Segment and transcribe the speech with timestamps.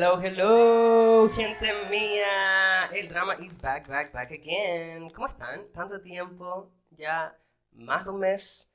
[0.00, 2.86] Hello, hello, gente mía.
[2.92, 5.10] El drama is back, back, back again.
[5.10, 5.72] ¿Cómo están?
[5.72, 7.36] Tanto tiempo, ya
[7.72, 8.72] más de un mes,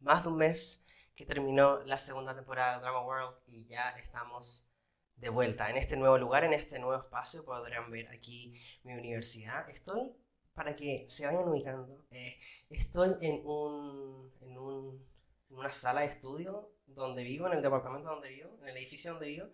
[0.00, 4.66] más de un mes que terminó la segunda temporada de Drama World y ya estamos
[5.14, 7.44] de vuelta en este nuevo lugar, en este nuevo espacio.
[7.44, 9.70] Podrán ver aquí mi universidad.
[9.70, 10.16] Estoy,
[10.52, 15.06] para que se vayan ubicando, eh, estoy en, un, en, un,
[15.48, 19.12] en una sala de estudio donde vivo, en el departamento donde vivo, en el edificio
[19.12, 19.46] donde vivo.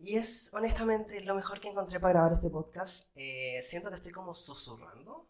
[0.00, 3.10] Y es honestamente lo mejor que encontré para grabar este podcast.
[3.16, 5.28] Eh, siento que estoy como susurrando.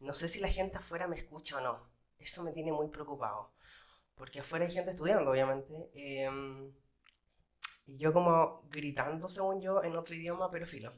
[0.00, 1.80] No sé si la gente afuera me escucha o no.
[2.18, 3.50] Eso me tiene muy preocupado.
[4.14, 5.90] Porque afuera hay gente estudiando, obviamente.
[5.94, 6.72] Em,
[7.86, 10.92] y yo como gritando, según yo, en otro idioma, pero filo.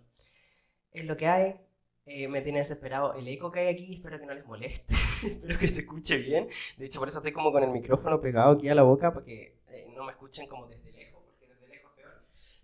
[0.92, 1.60] Es lo que hay.
[2.06, 3.94] Eh, me tiene desesperado el eco que hay aquí.
[3.94, 4.94] Espero que no les moleste.
[5.24, 6.48] espero que se escuche bien.
[6.76, 9.24] De hecho, por eso estoy como con el micrófono pegado aquí a la boca, para
[9.24, 10.92] que eh, no me escuchen como desde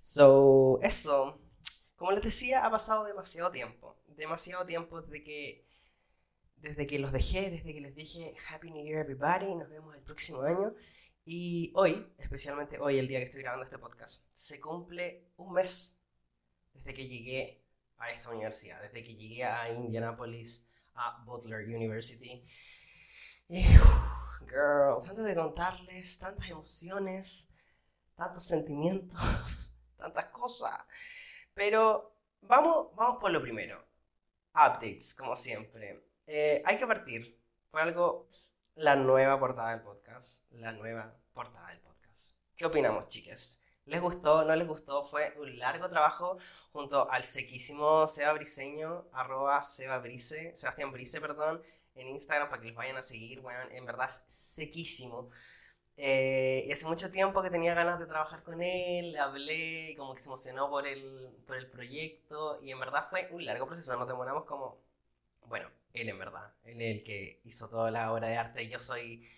[0.04, 1.40] So, eso.
[1.96, 3.96] Como les decía, ha pasado demasiado tiempo.
[4.08, 5.66] Demasiado tiempo desde que,
[6.56, 10.02] desde que los dejé, desde que les dije Happy New Year everybody, nos vemos el
[10.02, 10.74] próximo año.
[11.24, 15.98] Y hoy, especialmente hoy, el día que estoy grabando este podcast, se cumple un mes
[16.74, 17.64] desde que llegué
[17.96, 22.44] a esta universidad, desde que llegué a Indianapolis, a Butler University.
[23.48, 23.62] Y,
[24.42, 27.48] girl, tanto de contarles, tantas emociones,
[28.16, 29.18] tantos sentimientos.
[30.04, 30.72] tantas cosas.
[31.54, 33.84] Pero vamos, vamos por lo primero.
[34.54, 36.04] Updates, como siempre.
[36.26, 38.28] Eh, hay que partir por algo,
[38.76, 40.50] la nueva portada del podcast.
[40.52, 42.32] La nueva portada del podcast.
[42.56, 43.60] ¿Qué opinamos, chicas?
[43.86, 44.44] ¿Les gustó?
[44.44, 45.04] ¿No les gustó?
[45.04, 46.38] Fue un largo trabajo
[46.72, 51.62] junto al sequísimo Seba Briseño, arroba Seba Brice, Sebastián Brice, perdón,
[51.94, 53.40] en Instagram para que les vayan a seguir.
[53.40, 55.30] Bueno, en verdad sequísimo.
[55.96, 60.14] Eh, y hace mucho tiempo que tenía ganas de trabajar con él, hablé y como
[60.14, 63.96] que se emocionó por el, por el proyecto y en verdad fue un largo proceso,
[63.96, 64.78] nos demoramos como,
[65.46, 68.68] bueno, él en verdad, él es el que hizo toda la obra de arte y
[68.68, 69.28] yo soy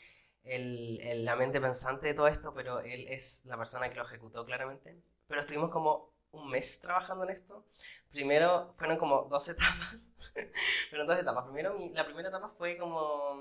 [0.44, 4.04] el, el, la mente pensante de todo esto, pero él es la persona que lo
[4.04, 4.96] ejecutó claramente.
[5.26, 7.64] Pero estuvimos como un mes trabajando en esto.
[8.10, 10.12] Primero fueron como dos etapas,
[10.90, 11.44] fueron dos etapas.
[11.44, 13.36] Primero, la primera etapa fue como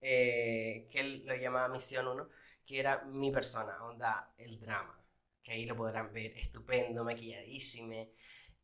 [0.00, 2.28] eh, que él lo llamaba Misión 1,
[2.66, 4.98] que era mi persona, onda, el drama.
[5.42, 8.08] Que ahí lo podrán ver, estupendo, maquilladísimo,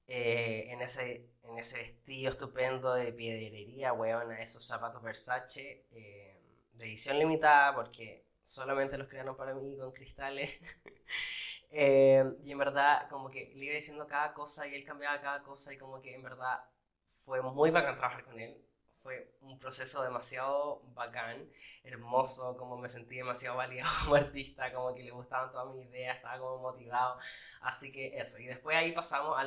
[0.09, 6.41] eh, en, ese, en ese vestido estupendo de piedrería, weón, esos zapatos Versace, eh,
[6.73, 10.51] de edición limitada, porque solamente los crearon para mí con cristales.
[11.71, 15.73] y en verdad, como que le iba diciendo cada cosa y él cambiaba cada cosa
[15.73, 16.61] y como que en verdad
[17.07, 18.66] fue muy bacán trabajar con él
[19.07, 21.49] fue un proceso demasiado bacán,
[21.85, 26.17] hermoso, como me sentí demasiado validado como artista, como que le gustaban todas mis ideas,
[26.17, 27.17] estaba como motivado,
[27.61, 29.45] así que eso, y después ahí pasamos a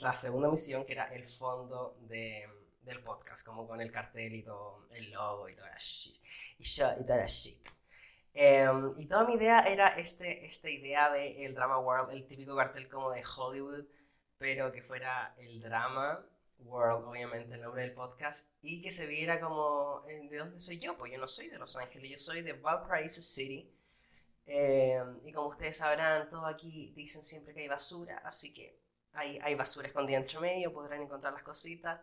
[0.00, 2.48] la segunda misión que era el fondo de,
[2.80, 6.16] del podcast, como con el cartel y todo, el logo y toda la shit,
[6.58, 7.68] y, y toda la shit.
[8.32, 12.56] Em, y toda mi idea era este, esta idea de el Drama World, el típico
[12.56, 13.84] cartel como de Hollywood,
[14.38, 16.24] pero que fuera el drama
[16.58, 20.78] World, obviamente el nombre del podcast, y que se viera como, eh, ¿de dónde soy
[20.78, 20.96] yo?
[20.96, 23.70] Pues yo no soy de Los Ángeles, yo soy de Valparaiso City.
[24.46, 28.78] Eh, y como ustedes sabrán, todo aquí dicen siempre que hay basura, así que
[29.12, 32.00] hay, hay basura escondida entre medio, podrán encontrar las cositas.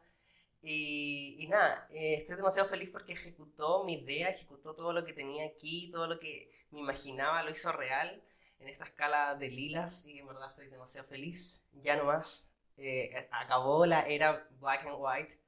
[0.62, 5.14] Y, y nada, eh, estoy demasiado feliz porque ejecutó mi idea, ejecutó todo lo que
[5.14, 8.24] tenía aquí, todo lo que me imaginaba, lo hizo real
[8.60, 11.68] en esta escala de lilas y en verdad estoy demasiado feliz.
[11.74, 15.40] Ya no más, eh, acabó la era black and white,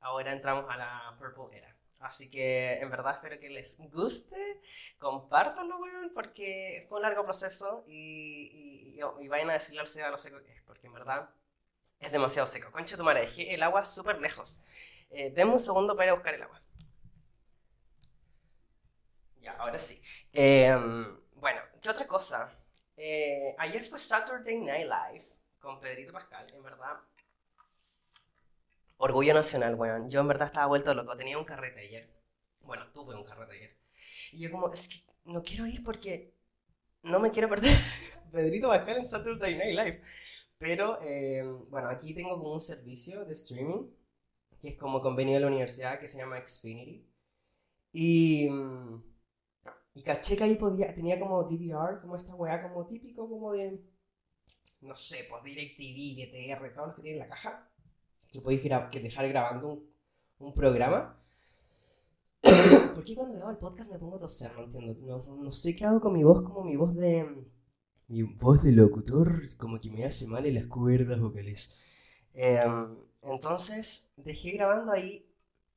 [0.00, 1.76] ahora entramos a la purple era.
[2.00, 4.60] Así que en verdad espero que les guste,
[4.98, 10.42] compártanlo, weón, porque fue un largo proceso y, y, vayan a decirle al lo seco
[10.42, 11.30] que es, porque en verdad
[12.00, 12.70] es demasiado seco.
[12.70, 14.62] Concha tu madre, el agua súper lejos.
[15.10, 16.62] Eh, un segundo para ir a buscar el agua.
[19.40, 20.02] Ya, ahora sí.
[20.32, 22.52] Em, bueno, ¿qué otra cosa?
[22.96, 25.35] Eh, ayer fue Saturday Night Live
[25.66, 27.00] con Pedrito Pascal, en verdad.
[28.98, 30.08] Orgullo nacional, weón.
[30.08, 31.16] Yo en verdad estaba vuelto loco.
[31.16, 32.08] Tenía un carrete ayer.
[32.62, 33.76] Bueno, tuve un carrete ayer.
[34.30, 36.32] Y yo como, es que no quiero ir porque
[37.02, 37.76] no me quiero perder
[38.32, 40.02] Pedrito Pascal en Saturday Night Live.
[40.58, 43.90] Pero, eh, bueno, aquí tengo como un servicio de streaming
[44.62, 47.04] que es como convenio de la universidad que se llama Xfinity.
[47.92, 48.48] Y,
[49.94, 53.82] y caché que ahí podía, tenía como DVR, como esta weá, como típico, como de
[54.80, 57.70] no sé, pues DirecTV, BTR, todos los que tienen la caja,
[58.32, 59.96] que podéis dejar grabando un,
[60.38, 61.18] un programa.
[62.94, 64.52] ¿Por qué cuando grabo el podcast me pongo a toser?
[64.54, 65.24] No entiendo.
[65.26, 67.46] No, no, sé qué hago con mi voz, como mi voz de,
[68.08, 71.72] mi voz de locutor como que me hace mal en las cuerdas vocales.
[72.34, 75.26] Em, entonces, dejé grabando ahí,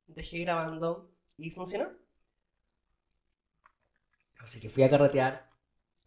[0.06, 1.88] dejé grabando y funcionó.
[4.38, 5.49] Así que fui a carretear,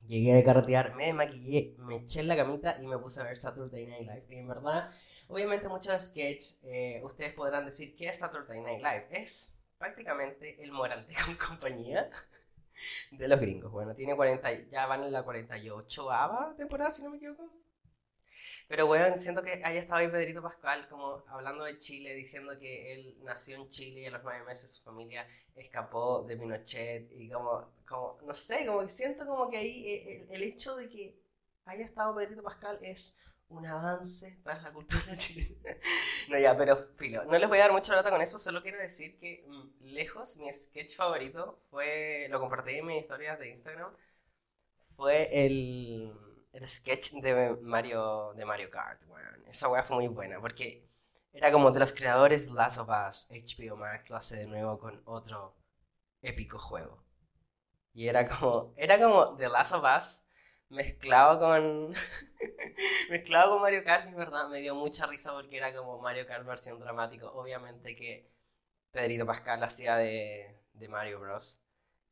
[0.05, 3.37] llegué a carretear, me maquillé, me eché en la camita y me puse a ver
[3.37, 4.25] Saturday Night Live.
[4.29, 4.89] Y en verdad,
[5.27, 9.07] obviamente muchos sketches, eh, ustedes podrán decir, ¿qué es Saturday Night Live?
[9.11, 12.09] Es prácticamente el Morante con compañía
[13.11, 13.71] de los gringos.
[13.71, 17.62] Bueno, tiene 40, ya van en la 48 ava temporada, si no me equivoco.
[18.67, 22.93] Pero bueno, siento que haya estado ahí Pedrito Pascual como hablando de Chile, diciendo que
[22.93, 27.29] él nació en Chile y a los nueve meses su familia escapó de Pinochet y
[27.29, 30.89] como, como no sé, como que siento como que ahí eh, el, el hecho de
[30.89, 31.19] que
[31.65, 33.17] haya estado Pedrito Pascual es
[33.49, 35.77] un avance para la cultura chilena.
[36.29, 37.23] no, ya, pero filo.
[37.25, 40.37] No les voy a dar mucha nota con eso, solo quiero decir que mm, lejos
[40.37, 43.91] mi sketch favorito fue, lo compartí en mis historias de Instagram,
[44.95, 46.13] fue el,
[46.53, 49.03] el sketch de Mario, de Mario Kart.
[49.07, 50.87] Bueno, esa weá fue muy buena porque
[51.33, 55.01] era como de los creadores Last of Us, HBO Max lo hace de nuevo con
[55.05, 55.55] otro
[56.21, 57.03] épico juego.
[57.93, 60.25] Y era como, era como The Last of Us
[60.69, 61.93] mezclado con
[63.09, 66.45] mezclado con Mario Kart, en verdad me dio mucha risa porque era como Mario Kart
[66.45, 67.31] versión dramático.
[67.33, 68.31] Obviamente que
[68.91, 71.62] Pedrito Pascal hacía de, de Mario Bros.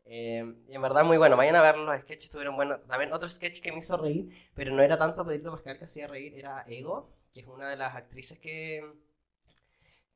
[0.06, 2.86] Eh, y en verdad muy bueno, vayan a ver los sketches, estuvieron buenos.
[2.88, 6.08] También otro sketch que me hizo reír, pero no era tanto Pedrito Pascal que hacía
[6.08, 8.84] reír, era Ego, que es una de las actrices que,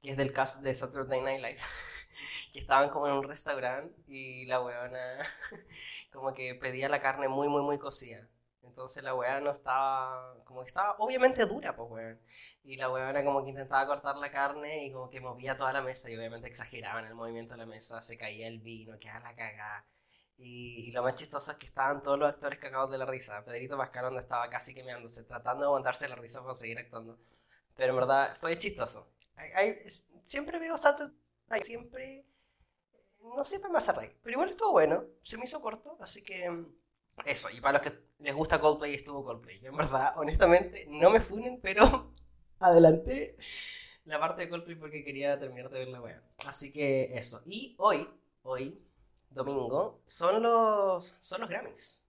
[0.01, 1.59] que es del cast de Saturday Night Live.
[2.53, 5.19] que estaban como en un restaurante y la weona
[6.11, 8.27] como que pedía la carne muy, muy, muy cocida.
[8.67, 12.21] Entonces la weá no estaba, como que estaba obviamente dura, pues weón.
[12.63, 15.81] Y la weona como que intentaba cortar la carne y como que movía toda la
[15.81, 19.35] mesa y obviamente exageraban el movimiento de la mesa, se caía el vino, quedaba la
[19.35, 19.85] cagada.
[20.38, 23.44] Y, lo más chistoso es que estaban todos los actores cagados de la risa.
[23.45, 27.17] Pedrito Pascal estaba casi quemándose, tratando de aguantarse la risa para seguir actuando.
[27.75, 29.07] Pero en verdad fue chistoso.
[30.23, 31.12] siempre veo Sato,
[31.62, 32.25] siempre,
[33.19, 36.50] no siempre me hace reír, pero igual estuvo bueno, se me hizo corto, así que
[37.23, 39.65] eso, y para los que les gusta Coldplay, estuvo Coldplay.
[39.65, 42.13] En verdad, honestamente, no me funen, pero
[42.59, 43.38] adelanté
[44.03, 46.21] la parte de Coldplay porque quería terminar de ver la wea.
[46.45, 47.41] Así que eso.
[47.45, 48.07] Y hoy,
[48.44, 48.81] hoy,
[49.29, 52.06] domingo, son los, son los Grammys.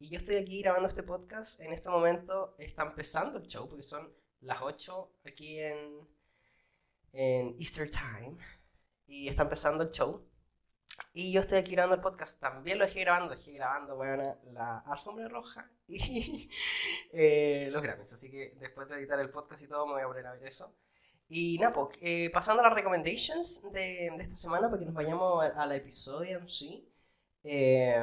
[0.00, 1.60] Y yo estoy aquí grabando este podcast.
[1.60, 6.08] En este momento está empezando el show porque son las 8 aquí en,
[7.12, 8.36] en Easter Time.
[9.06, 10.24] Y está empezando el show.
[11.12, 13.96] Y yo estoy aquí grabando el podcast, también lo dejé grabando, dejé grabando,
[14.52, 16.48] la alfombra roja y
[17.12, 18.12] eh, los Grammys.
[18.12, 20.46] Así que después de editar el podcast y todo, me voy a poner a ver
[20.46, 20.74] eso.
[21.28, 24.94] Y nada, pues, eh, pasando a las recommendations de, de, esta semana, para que nos
[24.94, 26.88] vayamos al episodio en sí.
[27.44, 28.00] Eh,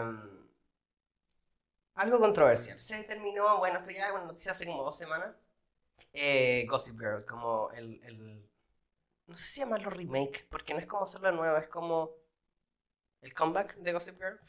[1.96, 2.80] algo controversial.
[2.80, 5.36] Se terminó, bueno, esto ya es una noticia hace como dos semanas.
[6.68, 8.50] Gossip Girl, como el, el.
[9.28, 12.25] No sé si llamarlo remake, porque no es como hacerlo nuevo, es como
[13.22, 14.40] el comeback de Gossip Girl,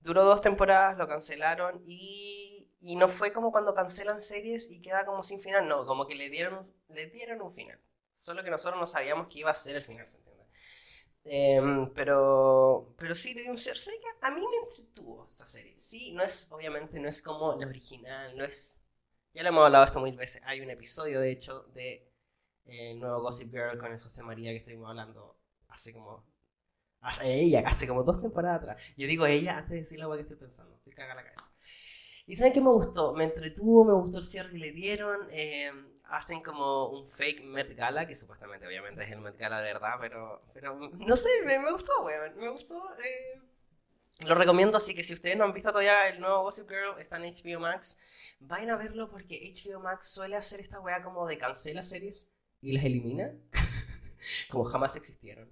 [0.00, 5.04] Duró dos temporadas, lo cancelaron y, y no fue como cuando cancelan series y queda
[5.04, 7.78] como sin final, no, como que le dieron, le dieron un final.
[8.16, 10.44] Solo que nosotros no sabíamos que iba a ser el final, ¿se entiende?
[11.24, 13.76] Em, pero, pero sí, dio un ser
[14.22, 15.80] a mí me entretuvo esta serie.
[15.80, 18.80] Sí, no es, obviamente, no es como la original, no es...
[19.32, 20.42] Ya lo hemos hablado esto muchas veces.
[20.44, 22.10] Hay un episodio, de hecho, de
[22.64, 26.24] el nuevo Gossip Girl con el José María que estuvimos hablando hace como
[27.00, 28.82] Hace ella, hace como dos temporadas atrás.
[28.96, 30.76] Yo digo ella antes de decir la que estoy pensando.
[30.76, 31.50] Estoy cagada la cabeza.
[32.26, 33.14] ¿Y saben qué me gustó?
[33.14, 35.28] Me entretuvo, me gustó el cierre que le dieron.
[35.30, 35.72] Eh,
[36.04, 39.94] hacen como un fake Met Gala, que supuestamente obviamente es el Met Gala de verdad,
[40.00, 42.36] pero, pero no sé, me, me gustó, weón.
[42.36, 42.76] Me gustó.
[42.98, 43.40] Eh.
[44.26, 47.16] Lo recomiendo, así que si ustedes no han visto todavía el nuevo Gossip Girl, está
[47.16, 47.98] en HBO Max,
[48.38, 52.30] vayan a verlo porque HBO Max suele hacer esta weá como de cancela series
[52.60, 53.32] y las elimina,
[54.50, 55.48] como jamás existieron.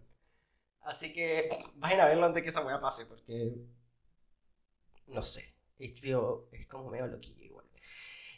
[0.89, 3.55] Así que vayan a verlo antes que esa weá pase, porque.
[5.07, 5.55] No sé.
[5.79, 7.67] HBO es como medio loquillo igual.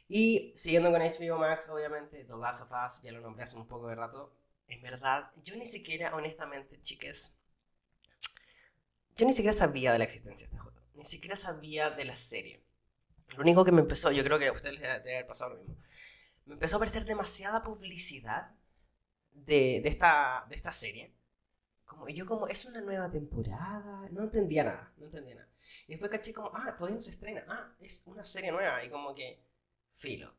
[0.09, 3.69] Y siguiendo con HBO Max, obviamente, The Last of Us, ya lo nombré hace un
[3.69, 4.37] poco de rato.
[4.67, 7.33] En verdad, yo ni siquiera, honestamente, chiques,
[9.17, 10.81] yo ni siquiera sabía de la existencia de este juego.
[10.95, 12.65] Ni siquiera sabía de la serie.
[13.37, 15.61] Lo único que me empezó, yo creo que a ustedes les debe haber pasado lo
[15.61, 15.77] mismo.
[16.47, 18.51] Me empezó a aparecer demasiada publicidad
[19.31, 21.15] de, de, esta, de esta serie
[21.91, 25.49] como, yo como, es una nueva temporada, no entendía nada, no entendía nada.
[25.89, 28.91] Y después caché como, ah, todavía no se estrena, ah, es una serie nueva, y
[28.91, 29.43] como que,
[29.93, 30.33] filo.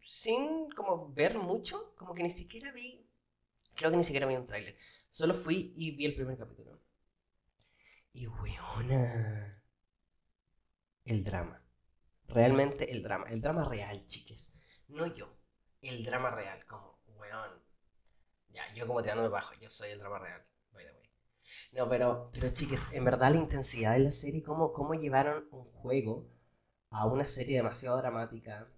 [0.00, 3.04] Sin como ver mucho, como que ni siquiera vi,
[3.74, 4.76] creo que ni siquiera vi un tráiler.
[5.10, 6.80] Solo fui y vi el primer capítulo.
[8.12, 9.62] Y weona,
[11.04, 11.60] el drama.
[12.28, 13.26] Realmente el drama.
[13.28, 14.54] El drama real, chiques.
[14.88, 15.36] No yo.
[15.80, 16.64] El drama real.
[16.66, 17.62] Como, weón.
[18.50, 19.54] Ya, yo como tirándome bajo.
[19.54, 20.46] Yo soy el drama real.
[21.72, 25.64] No, pero, pero chiques, en verdad la intensidad de la serie, cómo, cómo llevaron un
[25.64, 26.28] juego
[26.90, 28.68] a una serie demasiado dramática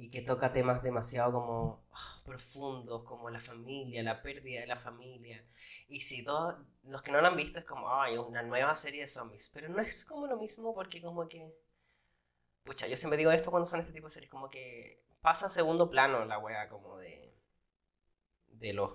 [0.00, 4.76] y que toca temas demasiado como ah, profundos, como la familia, la pérdida de la
[4.76, 5.44] familia.
[5.88, 9.02] Y si todos los que no lo han visto es como, ay, una nueva serie
[9.02, 11.54] de zombies, pero no es como lo mismo porque como que...
[12.64, 15.50] Pucha, yo siempre digo esto cuando son este tipo de series, como que pasa a
[15.50, 17.34] segundo plano la wea como de...
[18.48, 18.92] de los,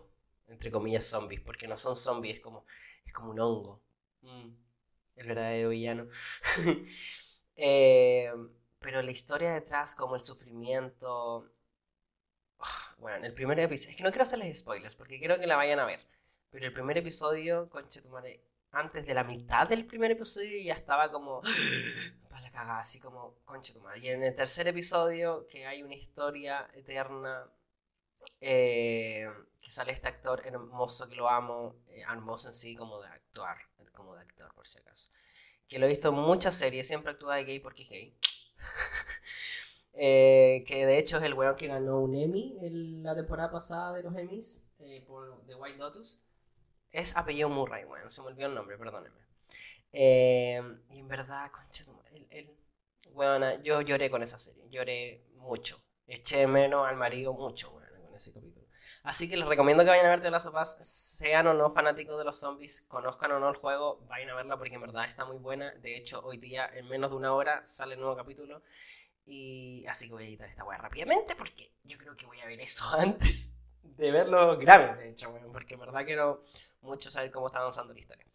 [0.48, 2.66] entre comillas, zombies, porque no son zombies, es como,
[3.06, 3.84] es como un hongo.
[4.22, 4.50] Mm,
[5.18, 6.08] el verdadero villano.
[7.58, 8.30] Eh,
[8.80, 11.50] pero la historia detrás, como el sufrimiento...
[12.98, 13.92] Bueno, en el primer episodio...
[13.92, 16.06] Es que no quiero hacerles spoilers, porque quiero que la vayan a ver.
[16.50, 20.74] Pero el primer episodio, concha tu madre, antes de la mitad del primer episodio ya
[20.74, 21.42] estaba como...
[22.30, 24.00] Para la cagada, así como, concha tu madre.
[24.00, 27.50] Y en el tercer episodio, que hay una historia eterna...
[28.42, 29.28] Eh,
[29.60, 33.58] que sale este actor hermoso que lo amo, eh, hermoso en sí como de actuar,
[33.94, 35.12] como de actor por si acaso
[35.68, 38.18] que lo he visto en muchas series, siempre actúa de gay porque es gay.
[39.98, 43.94] Eh, que de hecho es el weón que ganó un Emmy en la temporada pasada
[43.94, 46.20] de los Emmys eh, por The White Lotus.
[46.92, 49.22] Es apellido Murray, weón, se me olvidó el nombre, perdónenme.
[49.94, 52.58] Eh, y en verdad, concha, el, el,
[53.14, 55.82] weón, yo lloré con esa serie, lloré mucho.
[56.08, 57.95] Eché menos al marido mucho, weón,
[59.04, 62.24] Así que les recomiendo que vayan a verte las sopas, sean o no fanáticos de
[62.24, 65.38] los zombies, conozcan o no el juego, vayan a verla porque en verdad está muy
[65.38, 65.72] buena.
[65.76, 68.62] De hecho, hoy día, en menos de una hora, sale el nuevo capítulo.
[69.26, 72.46] Y así que voy a editar esta weá rápidamente porque yo creo que voy a
[72.46, 76.44] ver eso antes de verlo grave, de hecho, porque en verdad quiero
[76.82, 78.26] mucho saber cómo está avanzando la historia.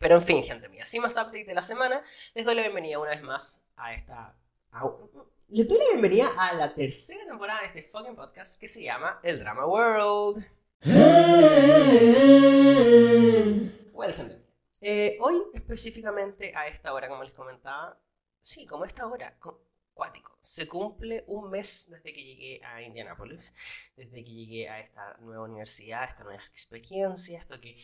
[0.00, 2.02] Pero en fin, gente mía, sin más update de la semana,
[2.34, 4.34] les doy la bienvenida una vez más a esta
[5.48, 9.20] les doy la bienvenida a la tercera temporada de este fucking podcast que se llama
[9.22, 10.46] El Drama World.
[13.92, 14.42] Well, gente.
[14.80, 18.00] Eh, hoy, específicamente a esta hora, como les comentaba,
[18.40, 19.36] sí, como esta hora,
[19.92, 23.52] cuático, se cumple un mes desde que llegué a Indianapolis,
[23.94, 27.76] desde que llegué a esta nueva universidad, esta nueva experiencia, esto que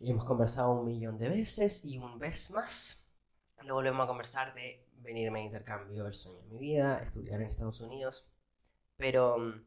[0.00, 3.00] hemos conversado un millón de veces y un vez más.
[3.62, 7.48] Lo volvemos a conversar de venirme a intercambio, el sueño de mi vida, estudiar en
[7.48, 8.26] Estados Unidos.
[8.96, 9.66] Pero, mm,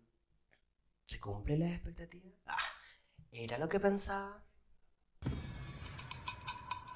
[1.07, 2.29] ¿se cumple la expectativa?
[2.45, 2.57] Ah,
[3.31, 4.43] ¿era lo que pensaba?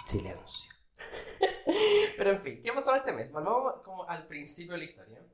[0.06, 0.72] Silencio.
[2.18, 3.32] Pero en fin, ¿qué ha pasado este mes?
[3.32, 5.26] Volvamos como al principio de la historia.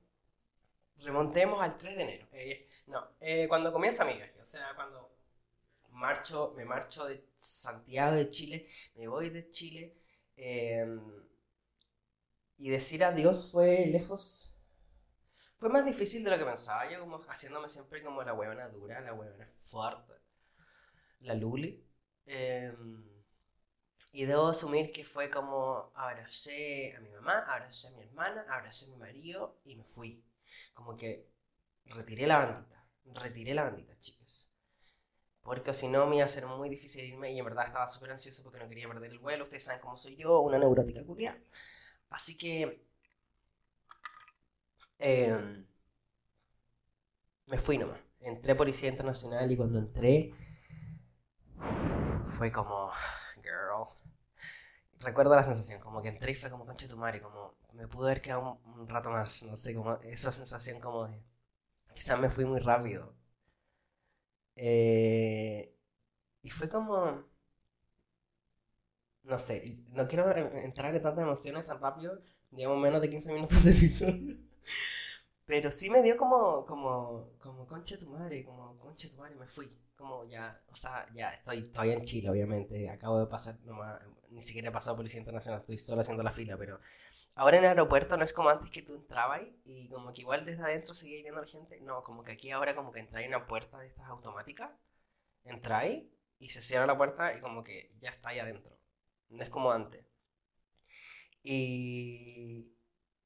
[1.03, 2.27] Remontemos al 3 de enero.
[2.31, 5.15] Eh, no, eh, cuando comienza mi viaje, o sea, cuando
[5.91, 9.95] marcho, me marcho de Santiago de Chile, me voy de Chile.
[10.35, 10.85] Eh,
[12.57, 14.53] y decir adiós fue lejos.
[15.57, 16.89] Fue más difícil de lo que pensaba.
[16.91, 20.13] Yo como haciéndome siempre como la huevona dura, la huevona fuerte.
[21.21, 21.83] La Luli.
[22.25, 23.03] Em,
[24.11, 28.85] y debo asumir que fue como abracé a mi mamá, abracé a mi hermana, abracé
[28.85, 30.23] a mi marido y me fui.
[30.73, 31.29] Como que
[31.85, 32.85] retiré la bandita.
[33.05, 34.49] Retiré la bandita, chicas.
[35.41, 38.11] Porque si no me iba a ser muy difícil irme y en verdad estaba súper
[38.11, 39.45] ansioso porque no quería perder el vuelo.
[39.45, 41.37] Ustedes saben cómo soy yo, una neurótica culiada.
[42.09, 42.85] Así que
[44.99, 45.65] em,
[47.47, 47.99] me fui nomás.
[48.19, 50.33] Entré Policía Internacional y cuando entré
[52.25, 52.91] fue como,
[53.41, 53.87] girl.
[54.99, 58.07] Recuerdo la sensación, como que entré y fue como concha tu madre, como me pudo
[58.07, 61.21] haber quedado un, rato más, no sé, como esa sensación como de,
[61.95, 63.15] quizás me fui muy rápido.
[64.55, 65.73] Eh,
[66.41, 67.25] y fue como,
[69.27, 73.63] no sé, no quiero entrar en tantas emociones tan rápido, digamos menos de 15 minutos
[73.63, 74.37] de episodio.
[75.45, 79.47] Pero sí me dio como, como, como concha tu madre, como concha tu madre, me
[79.47, 79.69] fui.
[79.95, 82.89] Como ya, o sea, ya estoy todavía en Chile, obviamente.
[82.89, 86.57] Acabo de pasar, nomás, ni siquiera he pasado Policía Internacional, estoy solo haciendo la fila,
[86.57, 86.79] pero
[87.35, 90.45] ahora en el aeropuerto no es como antes que tú entrabas y como que igual
[90.45, 91.81] desde adentro seguías viendo a la gente.
[91.81, 94.75] No, como que aquí ahora como que entráis en una puerta de estas automáticas,
[95.45, 96.05] entráis
[96.39, 98.76] y se cierra la puerta y como que ya está ahí adentro.
[99.29, 100.05] No es como antes.
[101.43, 102.73] Y,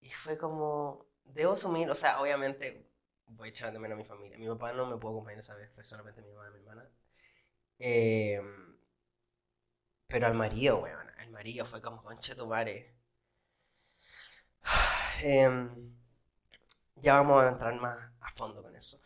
[0.02, 2.88] y fue como, debo asumir, o sea, obviamente
[3.28, 4.38] voy a echar de menos a mi familia.
[4.38, 6.90] Mi papá no me pudo acompañar esa vez, fue solamente mi mamá y mi hermana.
[7.80, 8.78] Em,
[10.06, 12.94] pero al marido, weón, al marido fue como, concha tu madre.
[15.24, 15.94] Em,
[16.96, 18.98] ya vamos a entrar más a fondo con eso.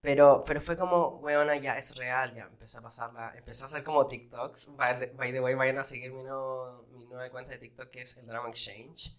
[0.00, 3.82] Pero, pero fue como, weona, ya es real, ya empecé a pasarla, empecé a hacer
[3.84, 4.76] como TikToks.
[4.76, 8.26] By the, way, vayan a seguir mi, mi nueva cuenta de TikTok que es el
[8.26, 9.16] Drama Exchange.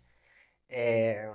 [0.69, 1.27] Eh,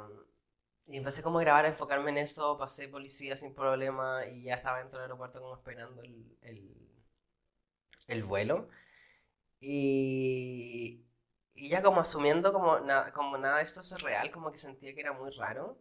[0.86, 4.54] Y empecé como a grabar, a enfocarme en eso, pasé policía sin problema y ya
[4.56, 6.76] estaba dentro del aeropuerto como esperando el, el,
[8.08, 8.68] el vuelo.
[9.60, 11.04] Y,
[11.54, 14.94] y ya como asumiendo como, nada como nada de esto es real, como que sentía
[14.94, 15.78] que era muy raro.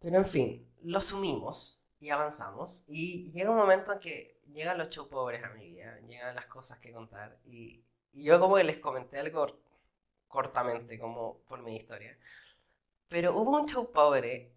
[0.00, 2.82] Pero en fin, lo asumimos y avanzamos.
[2.88, 6.46] Y llega un momento en que llegan los show pobres a mi vida, llegan las
[6.46, 7.38] cosas que contar.
[7.44, 9.60] Y, y yo como que les comenté algo
[10.26, 12.18] cortamente, como por mi historia.
[13.08, 14.54] Pero hubo un show pobre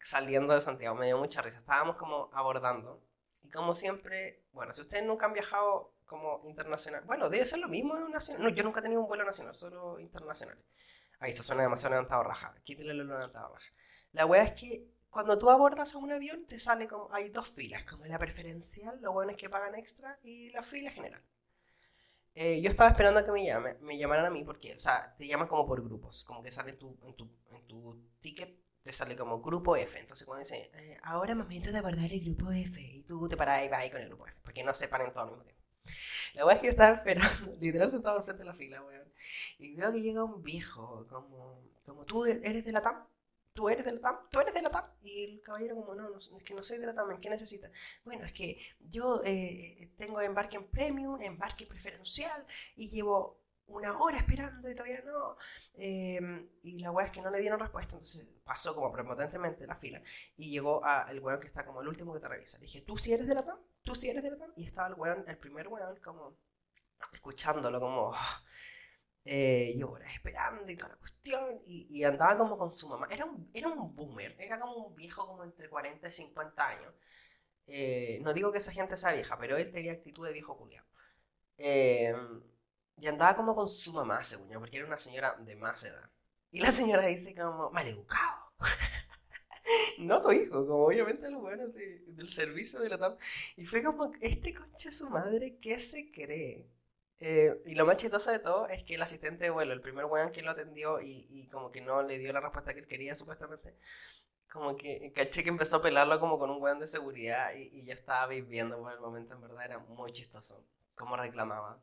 [0.00, 1.58] saliendo de Santiago, me dio mucha risa.
[1.58, 3.02] Estábamos como abordando.
[3.42, 7.68] Y como siempre, bueno, si ustedes nunca han viajado como internacional, bueno, debe ser lo
[7.68, 8.42] mismo en nacional.
[8.42, 10.58] No, yo nunca he tenido un vuelo nacional, solo internacional.
[11.20, 12.54] Ahí se suena demasiado levantado raja.
[12.64, 13.72] Quítale lo levantado raja.
[14.12, 17.08] La wea es que cuando tú abordas a un avión, te sale como.
[17.14, 20.90] Hay dos filas, como la preferencial, lo bueno es que pagan extra, y la fila
[20.90, 21.22] general.
[22.34, 25.14] Eh, yo estaba esperando a que me, llame, me llamaran a mí porque, o sea,
[25.16, 28.92] te llaman como por grupos, como que sale tu, en, tu, en tu ticket, te
[28.92, 30.00] sale como grupo F.
[30.00, 33.64] Entonces cuando dice, eh, ahora momento de abordar el grupo F, y tú te paras
[33.64, 35.62] y vas ahí con el grupo F, porque no se paren todo al mismo tiempo.
[36.34, 39.12] La weá es que yo estaba esperando, literal sentado al frente de la fila, weón.
[39.58, 43.06] Y veo que llega un viejo, como, como tú eres de la TAM
[43.54, 44.84] tú eres de la TAM, tú eres de la TAM.
[45.02, 47.30] Y el caballero como, no, no, es que no soy de la TAM, ¿en qué
[47.30, 47.70] necesitas?
[48.04, 52.44] Bueno, es que yo eh, tengo embarque en premium, embarque preferencial,
[52.76, 55.36] y llevo una hora esperando y todavía no.
[55.74, 59.76] Em, y la weá es que no le dieron respuesta, entonces pasó como prepotentemente la
[59.76, 60.02] fila
[60.36, 62.58] y llegó a el weón que está como el último que te revisa.
[62.58, 63.58] Le dije, ¿tú sí eres de la TAM?
[63.82, 64.52] ¿Tú sí eres de la TAM?
[64.56, 66.36] Y estaba el weón, el primer weón, como
[67.12, 68.12] escuchándolo, como
[69.24, 73.06] eh, yo era esperando y toda la cuestión, y, andaba como con su mamá.
[73.10, 76.94] Era un, era un boomer, era como un viejo como entre 40 y 50 años.
[77.66, 80.86] Eh, no digo que esa gente sea vieja, pero él tenía actitud de viejo culiado.
[81.58, 82.14] Eh,
[82.98, 86.10] y andaba como con su mamá, según yo, porque era una señora de más edad.
[86.50, 88.52] Y la señora dice como, maleducado.
[89.98, 93.16] no soy hijo, como obviamente los buenos del servicio de la TAM.
[93.56, 96.68] Y fue como, este concha su madre, ¿qué se cree?
[97.20, 100.04] Eh, y lo más chistoso de todo es que el asistente de vuelo, el primer
[100.06, 102.88] weón que lo atendió y, y, como que no le dio la respuesta que él
[102.88, 103.76] quería supuestamente,
[104.50, 107.86] como que caché que empezó a pelarlo como con un weón de seguridad y, y
[107.86, 111.78] yo estaba viviendo por el momento, en verdad era muy chistoso, como reclamaba.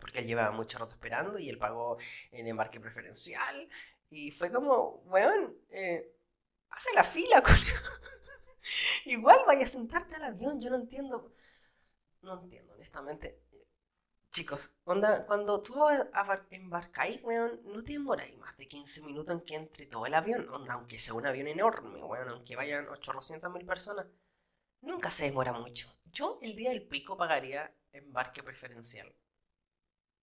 [0.00, 1.98] Porque él llevaba mucho rato esperando y él pagó
[2.32, 3.68] en embarque preferencial
[4.10, 6.12] y fue como, weón, eh,
[6.70, 7.54] hace la fila, con...
[9.04, 11.32] Igual vaya a sentarte al avión, yo no entiendo.
[12.22, 13.42] No entiendo, honestamente
[14.32, 15.74] Chicos, onda, cuando tú
[16.50, 20.48] embarcáis, weón, no te demoráis más de 15 minutos en que entre todo el avión,
[20.48, 24.06] onda, aunque sea un avión enorme, weón, aunque vayan 800 mil personas,
[24.80, 25.94] nunca se demora mucho.
[26.06, 29.14] Yo el día del pico pagaría embarque preferencial.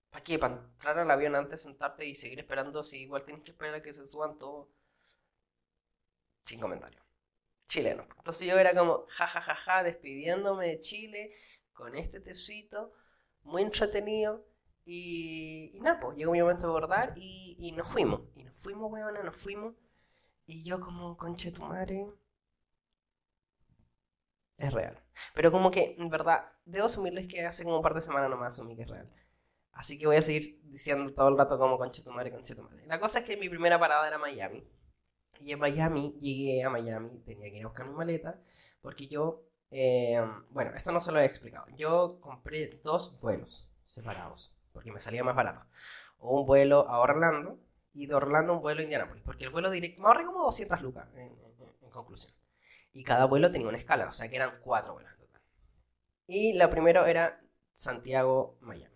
[0.10, 0.40] ¿Para qué?
[0.40, 3.82] Para entrar al avión antes, sentarte y seguir esperando si igual tienes que esperar a
[3.82, 4.70] que se suban todos.
[6.46, 7.02] Sin comentario.
[7.68, 8.08] Chileno.
[8.18, 11.32] Entonces yo era como, jajajaja, ja, ja, ja, despidiéndome de Chile
[11.74, 12.94] con este tecito
[13.44, 14.46] muy entretenido.
[14.86, 18.22] Y, y nada, pues llegó mi momento de bordar y, y nos fuimos.
[18.36, 19.76] Y nos fuimos, weona, nos fuimos.
[20.48, 22.08] Y yo como, conche tu madre.
[24.58, 24.98] Es real.
[25.34, 28.38] Pero como que, en verdad, debo asumirles que hace como un par de semanas no
[28.38, 29.10] me asumí que es real.
[29.74, 32.64] Así que voy a seguir diciendo todo el rato como conche tu madre, conche tu
[32.64, 32.86] madre.
[32.88, 34.68] La cosa es que mi primera parada era Miami.
[35.40, 38.42] Y en Miami, llegué a Miami, tenía que ir a buscar mi maleta,
[38.82, 41.66] porque yo eh, bueno, esto no se lo he explicado.
[41.78, 45.66] Yo compré dos vuelos separados, porque me salía más barato.
[46.20, 47.60] Un vuelo a Orlando
[47.94, 50.82] y de Orlando un vuelo a Indianapolis, porque el vuelo directo me ahorré como 200
[50.82, 51.36] lucas en,
[51.90, 52.34] conclusión.
[52.94, 55.42] Y cada vuelo tenía una escala, o sea que eran cuatro vuelos en total.
[56.28, 57.42] Y la primero era
[57.74, 58.96] Santiago-Miami.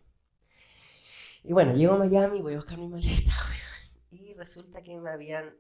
[1.44, 3.34] Y bueno, llego a Miami, voy a buscar mi maleta,
[4.12, 5.56] y resulta que me habían...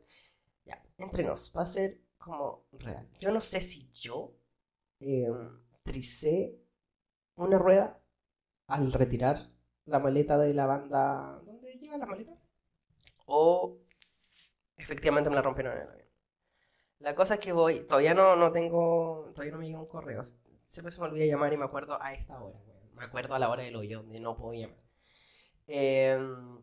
[0.66, 3.10] Ya, entre nos, va a ser como real.
[3.20, 4.34] Yo no sé si yo
[5.06, 5.32] eh,
[5.84, 6.56] tricé
[7.36, 8.02] una rueda
[8.68, 9.50] al retirar
[9.86, 11.42] la maleta de la banda.
[11.46, 12.34] ¿Dónde llega la maleta?
[13.26, 13.80] O
[14.78, 16.08] efectivamente me la rompieron en el avión.
[17.00, 20.24] La cosa es que voy, todavía no, no tengo, todavía no me llega un correo.
[20.68, 22.60] Siempre se me olvida llamar y me acuerdo a esta hora.
[22.96, 24.78] Me acuerdo a la hora del hoyo, donde no puedo llamar.
[25.68, 26.62] Em,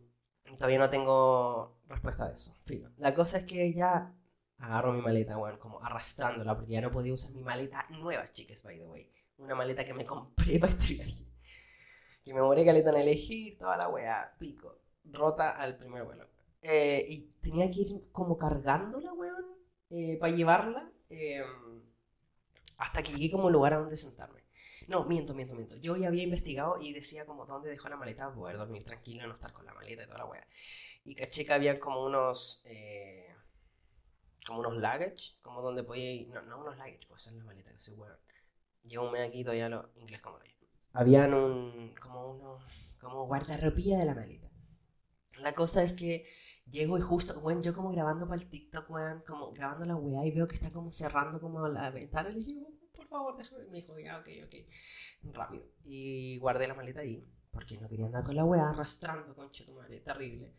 [0.58, 2.54] todavía no tengo respuesta a eso.
[2.96, 4.14] La cosa es que ya
[4.60, 8.62] agarro mi maleta, weón, como arrastrándola, porque ya no podía usar mi maleta nueva, chicas,
[8.62, 9.10] by the way.
[9.38, 11.26] Una maleta que me compré para este viaje.
[12.24, 16.28] Y me morí caleta en elegir, toda la weá, pico, rota al primer vuelo.
[16.62, 19.46] Eh, y tenía que ir como cargándola, weón,
[19.88, 21.82] eh, para llevarla, em,
[22.76, 24.40] hasta que llegué como lugar a donde sentarme.
[24.88, 25.76] No, miento, miento, miento.
[25.76, 29.26] Yo ya había investigado y decía como dónde dejó la maleta para poder dormir tranquilo,
[29.26, 30.46] no estar con la maleta y toda la weá.
[31.04, 32.62] Y caché que había como unos...
[32.66, 33.34] Eh,
[34.46, 37.72] como unos luggage, como donde podía ir, no, no unos luggage, pues en la maleta,
[37.72, 38.16] que soy weón.
[38.84, 40.44] Llevo un mes aquí todavía lo inglés como lo
[40.92, 42.58] Habían un, como uno,
[42.98, 44.50] como guardarropía de la maleta.
[45.38, 46.26] La cosa es que
[46.70, 50.24] llego y justo, bueno, yo como grabando para el TikTok, weón, como grabando la weá
[50.26, 53.64] y veo que está como cerrando como la ventana, le dije, por favor, déjame.
[53.66, 54.54] Me dijo, ya, ok, ok,
[55.34, 55.64] rápido.
[55.84, 59.74] Y guardé la maleta ahí, porque no quería andar con la weá arrastrando, concha tu
[59.74, 60.54] madre, terrible.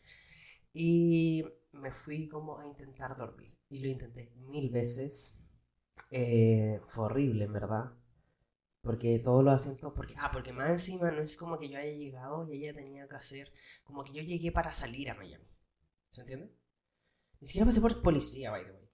[0.74, 3.61] Y me fui como a intentar dormir.
[3.72, 5.34] Y lo intenté mil veces.
[6.12, 7.94] Eh, fue horrible, en verdad.
[8.82, 11.94] Porque todos los acentos, porque, ah, porque más encima no es como que yo haya
[11.94, 13.54] llegado y ella tenía que hacer,
[13.84, 15.46] como que yo llegué para salir a Miami.
[16.10, 16.52] ¿Se entiende?
[17.40, 18.90] Ni siquiera pasé por policía, by the way.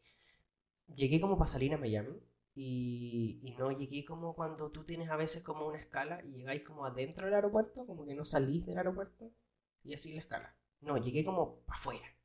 [0.95, 2.21] Llegué como para salir a Miami
[2.53, 6.63] y, y no llegué como cuando tú tienes a veces como una escala y llegáis
[6.63, 9.31] como adentro del aeropuerto, como que no salís del aeropuerto
[9.83, 10.55] y así la escala.
[10.81, 12.16] No, llegué como afuera.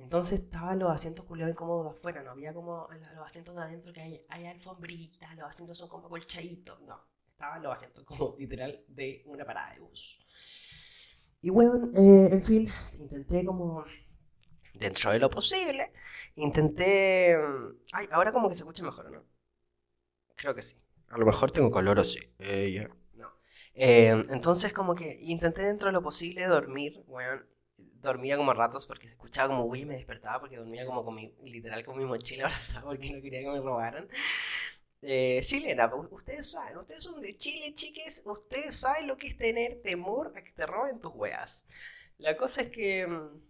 [0.00, 3.92] Entonces estaban los asientos culiados incómodos de afuera, no había como los asientos de adentro
[3.92, 6.98] que hay, hay alfombritas, los asientos son como colchaditos, no.
[7.30, 10.18] Estaban los asientos como literal de una parada de bus.
[11.42, 13.84] Y bueno, eh, en fin, intenté como,
[14.74, 15.92] dentro de lo posible,
[16.34, 17.36] intenté...
[17.92, 19.24] Ay, ahora como que se escucha mejor, ¿no?
[20.34, 20.76] Creo que sí.
[21.10, 22.20] A lo mejor tengo color o sí.
[22.38, 23.28] Eh, No.
[23.74, 27.46] Eh, entonces como que intenté dentro de lo posible dormir, weón
[28.02, 31.34] dormía como ratos porque se escuchaba como güey me despertaba porque dormía como con mi,
[31.44, 34.08] literal con mi mochila abrazada porque no quería que me robaran.
[35.02, 39.80] Eh, chilena, ustedes saben, ustedes son de Chile, chiques, ustedes saben lo que es tener
[39.82, 41.64] temor a que te roben tus weas.
[42.18, 43.40] La cosa es que, mm,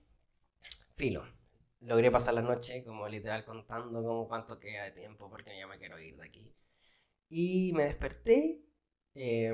[0.97, 1.25] filo,
[1.81, 5.79] logré pasar la noche como literal contando como cuánto queda de tiempo porque ya me
[5.79, 6.55] quiero ir de aquí.
[7.29, 8.61] Y me desperté,
[9.15, 9.53] eh,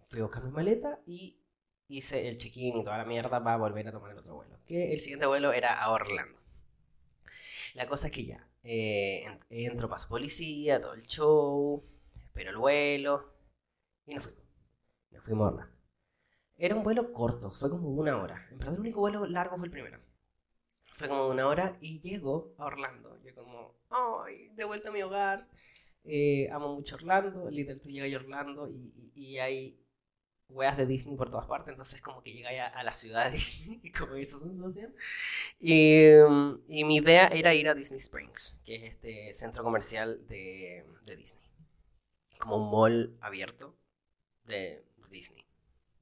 [0.00, 1.43] fui a buscar mi maleta y
[1.88, 4.58] hice el check-in y toda la mierda para volver a tomar el otro vuelo.
[4.66, 6.38] Que el siguiente vuelo era a Orlando.
[7.74, 11.84] La cosa es que ya, eh, entro, paso policía, todo el show,
[12.22, 13.34] espero el vuelo
[14.06, 14.44] y nos fuimos.
[15.10, 15.74] Nos fuimos a Orlando.
[16.56, 18.46] Era un vuelo corto, fue como una hora.
[18.50, 20.00] En verdad el único vuelo largo fue el primero.
[20.94, 23.18] Fue como una hora y llego a Orlando.
[23.24, 25.48] Yo como, ay, de vuelta a mi hogar.
[26.04, 27.50] Eh, amo mucho Orlando.
[27.50, 29.83] Literal, tú llegas a Orlando y, y, y hay
[30.48, 33.92] weas de Disney por todas partes, entonces como que llegué a, la ciudad de Disney,
[33.92, 34.94] como hizo sensación.
[35.60, 36.10] Y,
[36.68, 41.16] y, mi idea era ir a Disney Springs, que es este centro comercial de, de
[41.16, 41.44] Disney.
[42.38, 43.76] Como un mall abierto
[44.44, 45.46] de Disney.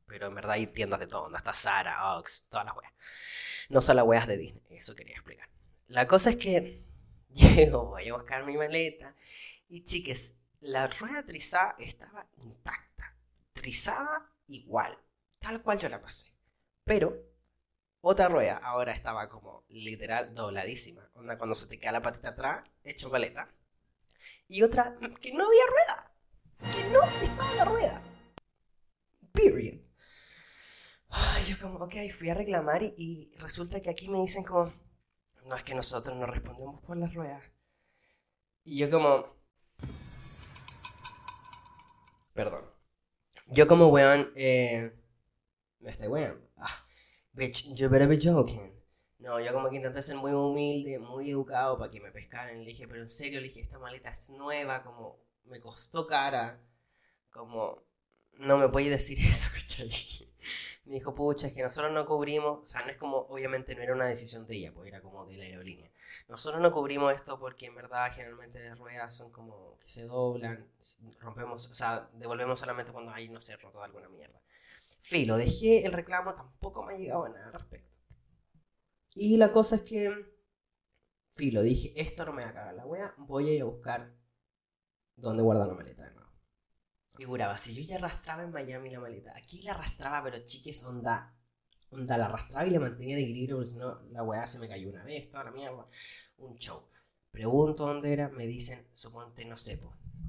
[0.06, 2.92] Pero en verdad hay tiendas de todo, donde está Zara, Ox, todas las weas.
[3.68, 5.48] No son las weas de Disney, eso quería explicar.
[5.86, 6.82] La cosa es que
[7.34, 9.14] llego, voy a buscar mi maleta
[9.68, 13.16] y chiques, la rueda trizada estaba intacta.
[13.52, 14.98] Trizada igual,
[15.38, 16.32] tal cual yo la pasé.
[16.84, 17.16] Pero
[18.00, 21.08] otra rueda ahora estaba como literal dobladísima.
[21.14, 23.48] Onda cuando se te queda la patita atrás, hecho paleta.
[24.48, 26.12] Y otra que no había rueda.
[26.72, 28.02] Que no estaba la rueda.
[29.32, 29.80] Period.
[31.48, 34.72] yo como, ok, fui a reclamar y, y, resulta que aquí me dicen como,
[35.44, 37.42] no es que nosotros no respondemos por las ruedas.
[38.64, 39.36] Y yo como,
[42.34, 42.71] perdón.
[43.52, 44.92] Yo como weón, eh,
[45.80, 46.40] me estoy weón.
[46.56, 46.86] Ah,
[47.34, 48.72] bitch, you better be joking.
[49.18, 52.60] No, yo como que intenté ser muy humilde, muy educado para que me pescaran.
[52.60, 56.62] Le dije, pero en serio, le dije, esta maleta es nueva, como me costó cara.
[57.30, 57.84] Como,
[58.38, 59.90] no me puedes decir eso, ¿cachai?
[60.86, 63.82] Me dijo, pucha, es que nosotros no cubrimos, o sea, no es como, obviamente no
[63.82, 65.90] era una decisión de ella, pues era como de la aerolínea.
[66.32, 70.66] Nosotros no cubrimos esto porque en verdad generalmente las ruedas son como que se doblan,
[71.20, 74.40] rompemos, o sea, devolvemos solamente cuando hay, no sé, roto alguna mierda.
[75.02, 77.94] Filo, dejé el reclamo, tampoco me ha llegado nada al respecto.
[79.14, 80.10] Y la cosa es que,
[81.34, 84.14] filo, dije, esto no me va a cagar la wea, voy a ir a buscar
[85.16, 86.12] dónde guardar la maleta de
[87.14, 91.36] figuraba, si yo ya arrastraba en Miami la maleta, aquí la arrastraba, pero chiques, onda,
[91.92, 94.68] onda, la arrastraba y la mantenía en equilibrio, porque si no, la weá se me
[94.68, 95.86] cayó una vez, toda la mierda,
[96.38, 96.82] un show.
[97.30, 99.80] Pregunto dónde era, me dicen, suponte, no sé,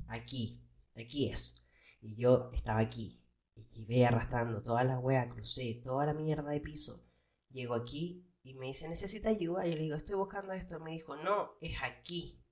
[0.07, 0.61] aquí,
[0.95, 1.55] aquí es.
[2.01, 3.21] Y yo estaba aquí,
[3.55, 7.05] y llevé arrastrando toda la weá, crucé toda la mierda de piso,
[7.49, 9.65] llego aquí y me dice, ¿necesita ayuda?
[9.65, 10.79] Y yo le digo, estoy buscando esto.
[10.79, 12.43] Me dijo, no, es aquí.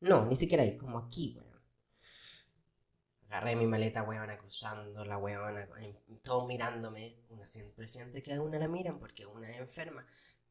[0.00, 1.53] No, ni siquiera ahí, como aquí, weón.
[3.34, 5.68] Agarré mi maleta, weona, cruzando la weona,
[6.22, 7.16] todos mirándome.
[7.30, 10.06] Una siempre siente que a una la miran porque una es enferma.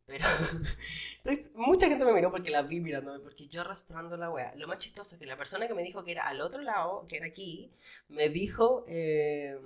[0.06, 0.26] Pero
[1.24, 4.54] entonces, mucha gente me miró porque la vi mirándome, porque yo arrastrando la wea.
[4.58, 7.08] Lo más chistoso es que la persona que me dijo que era al otro lado,
[7.08, 7.72] que era aquí,
[8.10, 8.84] me dijo...
[8.90, 9.58] Eh,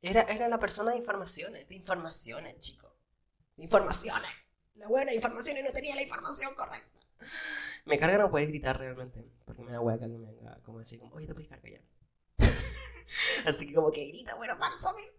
[0.00, 2.92] era, era la persona de informaciones, de informaciones, chicos.
[3.56, 4.30] Informaciones.
[4.76, 7.00] La buena información y no tenía la información correcta.
[7.84, 10.78] Me carga no poder gritar realmente, porque me da hueá que alguien me venga como
[10.78, 11.80] decir, como, oye, te puedes cargar ya.
[13.46, 15.12] Así que como que grita, bueno, falsamente.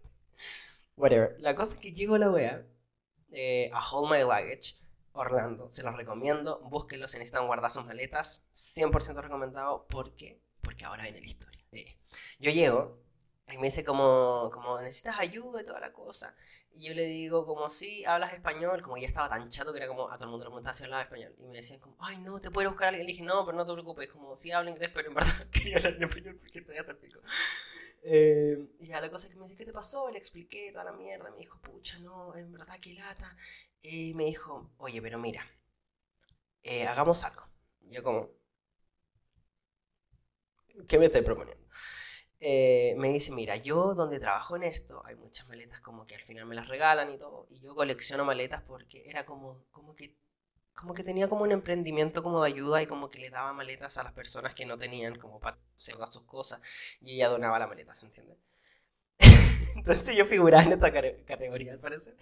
[0.96, 1.36] Whatever.
[1.40, 2.66] La cosa es que llego a la wea,
[3.32, 4.76] eh, a Hold My Luggage,
[5.12, 5.70] Orlando.
[5.70, 8.44] Se los recomiendo, búsquenlo si necesitan guardar sus maletas.
[8.54, 9.86] 100% recomendado.
[9.86, 10.40] ¿Por qué?
[10.60, 11.64] Porque ahora viene la historia.
[11.72, 11.96] Eh,
[12.38, 13.00] yo llego
[13.48, 16.34] y me dice como, como, necesitas ayuda y toda la cosa.
[16.72, 19.88] Y yo le digo como, sí, hablas español, como ya estaba tan chato que era
[19.88, 21.34] como, a todo el mundo le preguntaba si hablaba español.
[21.38, 23.06] Y me decían como, ay, no, te puede buscar alguien.
[23.06, 25.76] Le dije, no, pero no te preocupes, como, sí hablo inglés, pero en verdad quería
[25.78, 27.20] hablar en español porque te pico.
[28.02, 30.10] Eh, y ya la cosa es que me dice, ¿qué te pasó?
[30.10, 31.30] Le expliqué toda la mierda.
[31.30, 33.36] Me dijo, pucha, no, en verdad, qué lata.
[33.82, 35.44] Y me dijo, oye, pero mira,
[36.62, 37.44] eh, hagamos algo.
[37.82, 38.30] Yo como,
[40.88, 41.64] ¿qué me estoy proponiendo?
[42.40, 46.22] Eh, me dice, mira, yo donde trabajo en esto, hay muchas maletas como que al
[46.22, 50.16] final me las regalan y todo, y yo colecciono maletas porque era como, como que
[50.74, 53.98] como que tenía como un emprendimiento como de ayuda y como que le daba maletas
[53.98, 56.60] a las personas que no tenían como para hacer sus cosas
[57.00, 58.38] y ella donaba la maleta, ¿se entiende?
[59.80, 62.14] Entonces yo figuraba en esta categoría, al parecer.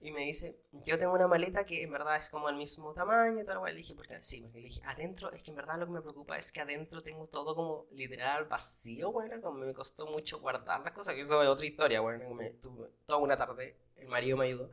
[0.00, 0.56] Y me dice,
[0.86, 3.94] yo tengo una maleta que en verdad es como el mismo tamaño tal, Le dije,
[3.94, 6.52] porque sí, porque le dije, adentro, es que en verdad lo que me preocupa es
[6.52, 11.22] que adentro tengo todo como literal vacío, bueno, me costó mucho guardar las cosas, que
[11.22, 14.70] eso es otra historia, bueno, me tuve toda una tarde, el marido me ayudó.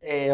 [0.00, 0.30] Eh,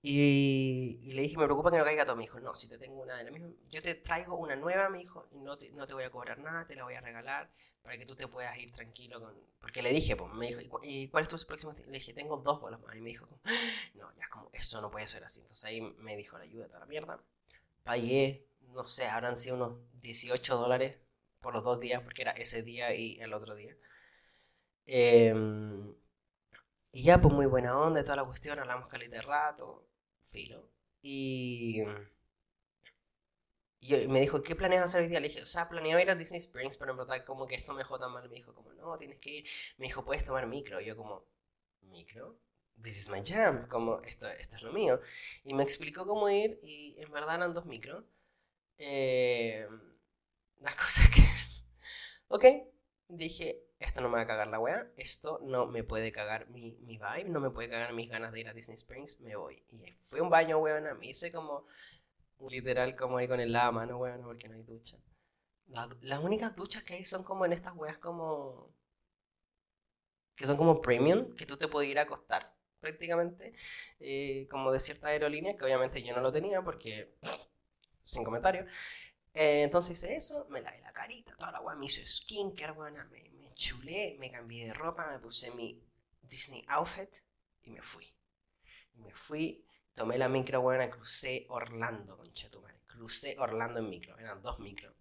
[0.00, 2.14] y, y, le dije, me preocupa que no caiga todo.
[2.14, 4.88] Me dijo, no, si te tengo una de la misma, yo te traigo una nueva,
[4.88, 7.00] me dijo, y no te, no te voy a cobrar nada, te la voy a
[7.00, 7.50] regalar
[7.82, 9.34] para que tú te puedas ir tranquilo con...
[9.60, 11.74] Porque le dije, pues, me dijo, ¿y, cuál es tu próximo?
[11.86, 12.94] Le dije, tengo dos bolas más.
[12.94, 13.26] Y me dijo,
[13.94, 15.40] no, ya como, eso no puede ser así.
[15.40, 17.20] Entonces ahí me dijo la ayuda toda la mierda.
[17.82, 20.96] Pagué, no sé, habrán sido unos 18 dólares
[21.40, 23.76] por los dos días, porque era ese día y el otro día.
[24.86, 25.94] Em,
[26.92, 29.87] y ya, pues muy buena onda, toda la cuestión, hablamos caliente de rato
[30.30, 30.70] filo.
[31.02, 31.82] Y,
[33.80, 35.20] y me dijo, ¿qué planeas hacer hoy día?
[35.20, 37.72] Le dije, o sea, planeaba ir a Disney Springs, pero en verdad como que esto
[37.74, 38.28] me jota mal.
[38.28, 39.48] Me dijo, como, no, tienes que ir.
[39.78, 40.80] Me dijo, puedes tomar micro.
[40.80, 41.24] Y yo como,
[41.82, 42.38] ¿micro?
[42.82, 45.00] This is my jam, como, esto, esto es lo mío.
[45.44, 48.04] Y me explicó cómo ir y en verdad eran dos micros.
[48.78, 49.66] Eh,
[50.60, 51.22] las cosas que...
[52.28, 52.44] ok,
[53.08, 56.72] dije, esto no me va a cagar la wea, esto no me puede cagar mi,
[56.80, 59.62] mi vibe, no me puede cagar mis ganas de ir a Disney Springs, me voy.
[59.70, 61.64] Y fue un baño, weona, me hice como,
[62.48, 64.24] literal, como ahí con el lama, ¿no, weona?
[64.24, 64.98] Porque no hay ducha.
[66.00, 68.74] las únicas duchas que hay son como en estas weas como...
[70.36, 73.54] que son como premium, que tú te puedes ir a acostar, prácticamente,
[74.00, 77.14] eh, como de cierta aerolínea, que obviamente yo no lo tenía porque...
[78.04, 78.66] sin comentario.
[79.34, 83.04] Eh, entonces hice eso, me lavé la carita, toda la wea, me hice skincare, weona,
[83.04, 85.82] me chulé, me cambié de ropa, me puse mi
[86.22, 87.10] Disney outfit
[87.64, 88.06] y me fui.
[88.94, 92.80] me fui, tomé la micro, buena, crucé Orlando, concha tu madre.
[92.86, 94.94] Crucé Orlando en micro, eran dos micros.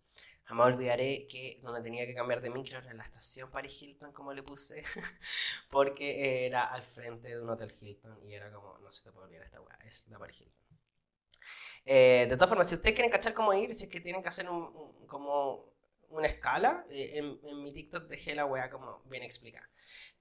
[0.43, 4.34] Jamás olvidaré que donde tenía que cambiar de micro era la estación Paris Hilton, como
[4.34, 4.84] le puse,
[5.70, 9.28] porque era al frente de un hotel Hilton y era como, no se te puede
[9.28, 10.78] olvidar esta weá, es la Paris Hilton.
[11.86, 14.30] Eh, de todas formas, si ustedes quieren cachar cómo ir, si es que tienen que
[14.30, 15.76] hacer un como
[16.10, 16.86] una escala.
[16.89, 19.70] Eh, en, mi TikTok dejé la wea como bien explicada.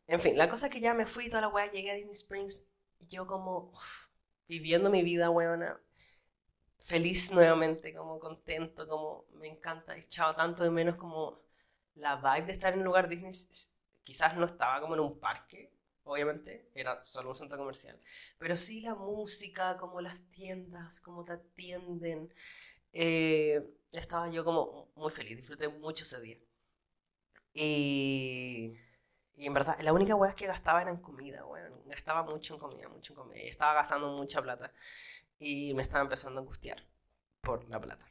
[0.07, 2.15] En fin, la cosa es que ya me fui toda la wea, llegué a Disney
[2.15, 2.67] Springs.
[3.09, 3.73] Yo como
[4.49, 5.81] viviendo mi vida, weona.
[6.81, 9.97] Feliz nuevamente, como contento, como me encanta.
[9.97, 11.33] Echado tanto de menos como
[11.95, 13.33] la vibe de estar en un lugar Disney.
[14.05, 15.73] Quizás no estaba como en un parque,
[16.05, 18.01] obviamente, era solo un centro comercial.
[18.39, 22.33] Pero sí la música, como las tiendas, como te atienden.
[22.93, 26.39] Eh, estaba yo como muy feliz, disfruté mucho ese día.
[27.55, 28.77] Y,
[29.37, 31.83] y en verdad, la única weá que gastaba era en comida, weón.
[31.87, 33.43] Gastaba mucho en comida, mucho en comida.
[33.43, 34.73] Y estaba gastando mucha plata.
[35.39, 36.87] Y me estaba empezando a angustiar
[37.41, 38.07] por la plata.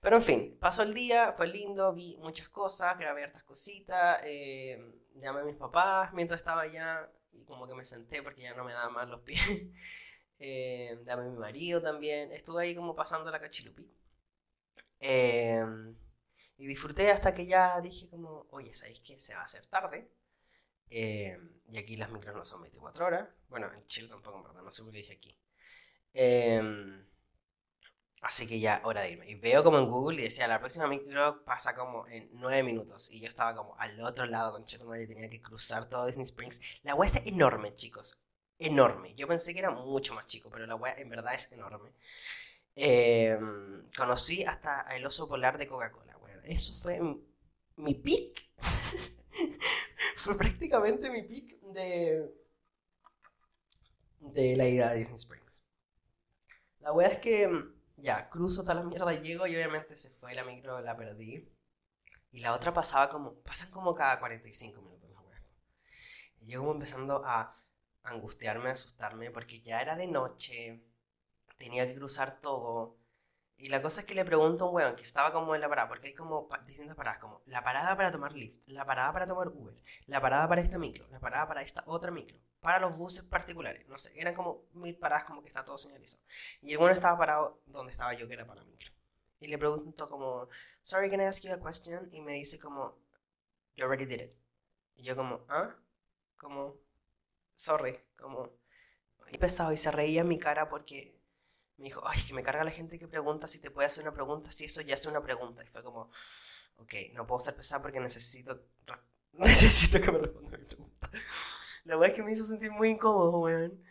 [0.00, 4.78] Pero en fin, pasó el día, fue lindo, vi muchas cosas, grabé hartas cositas, eh,
[5.16, 8.64] llamé a mis papás mientras estaba allá y como que me senté porque ya no
[8.64, 9.40] me daban más los pies.
[10.40, 13.86] Eh, a mi marido también, estuve ahí como pasando la cachilupi.
[15.00, 15.96] Em,
[16.58, 20.10] y disfruté hasta que ya dije como, oye, ¿sabéis que se va a hacer tarde?
[20.90, 23.28] Em, y aquí las micros no son 24 horas.
[23.48, 25.38] Bueno, en Chile tampoco, en verdad, no sé por qué dije aquí.
[26.14, 27.06] Em,
[28.22, 29.28] así que ya, hora de irme.
[29.30, 33.10] Y veo como en Google y decía, la próxima micro pasa como en 9 minutos.
[33.10, 36.24] Y yo estaba como al otro lado con Chetumal y tenía que cruzar todo Disney
[36.24, 36.60] Springs.
[36.82, 38.20] La web es enorme, chicos.
[38.60, 39.14] Enorme.
[39.16, 41.92] Yo pensé que era mucho más chico, pero la web en verdad es enorme.
[42.76, 46.16] Em, conocí hasta el oso polar de Coca-Cola.
[46.18, 47.00] Bueno, eso fue
[47.76, 48.50] mi pick.
[50.16, 52.30] fue prácticamente mi pick de,
[54.20, 55.62] de la ida a Disney Springs.
[56.80, 60.34] La wea es que, mm, ya, cruzo toda la mierda, llego y obviamente se fue
[60.34, 61.48] la micro, la perdí.
[62.32, 65.42] Y la otra pasaba como, pasan como cada 45 minutos las weas.
[66.40, 67.54] Y yo como empezando a
[68.02, 70.82] angustiarme, asustarme, porque ya era de noche,
[71.58, 72.96] tenía que cruzar todo.
[73.56, 75.68] Y la cosa es que le pregunto a un weón que estaba como en la
[75.68, 79.26] parada, porque hay como distintas paradas, como la parada para tomar Lyft, la parada para
[79.26, 79.74] tomar Uber,
[80.06, 83.86] la parada para esta micro, la parada para esta otra micro, para los buses particulares,
[83.86, 86.22] no sé, eran como mil paradas como que está todo señalizado.
[86.62, 88.92] Y el bueno estaba parado donde estaba yo, que era para la micro.
[89.40, 90.48] Y le pregunto como,
[90.82, 92.08] sorry, can I ask you a question?
[92.12, 92.98] Y me dice como,
[93.74, 94.32] you already did it.
[94.96, 95.74] Y yo como, ah,
[96.36, 96.76] como,
[97.60, 98.48] sorry, como,
[99.30, 101.14] y pesado, y se reía mi cara porque
[101.76, 104.14] me dijo, ay, que me carga la gente que pregunta si te puede hacer una
[104.14, 105.62] pregunta, si eso ya es una pregunta.
[105.64, 106.10] Y fue como,
[106.78, 108.62] ok, no puedo ser pesado porque necesito,
[109.32, 111.10] necesito que me responda mi pregunta.
[111.84, 113.82] La verdad es que me hizo sentir muy incómodo, weón.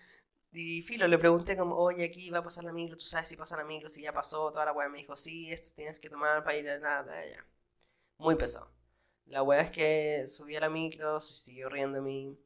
[0.51, 3.37] Y filo, le pregunté como, oye, aquí va a pasar la micro, tú sabes si
[3.37, 6.09] pasa la micro, si ya pasó, toda la weá me dijo, sí, esto tienes que
[6.09, 7.45] tomar para ir a nada, ya.
[8.17, 8.71] Muy pesado.
[9.25, 12.39] La weá es que subí a la micro, se siguió riendo de mí.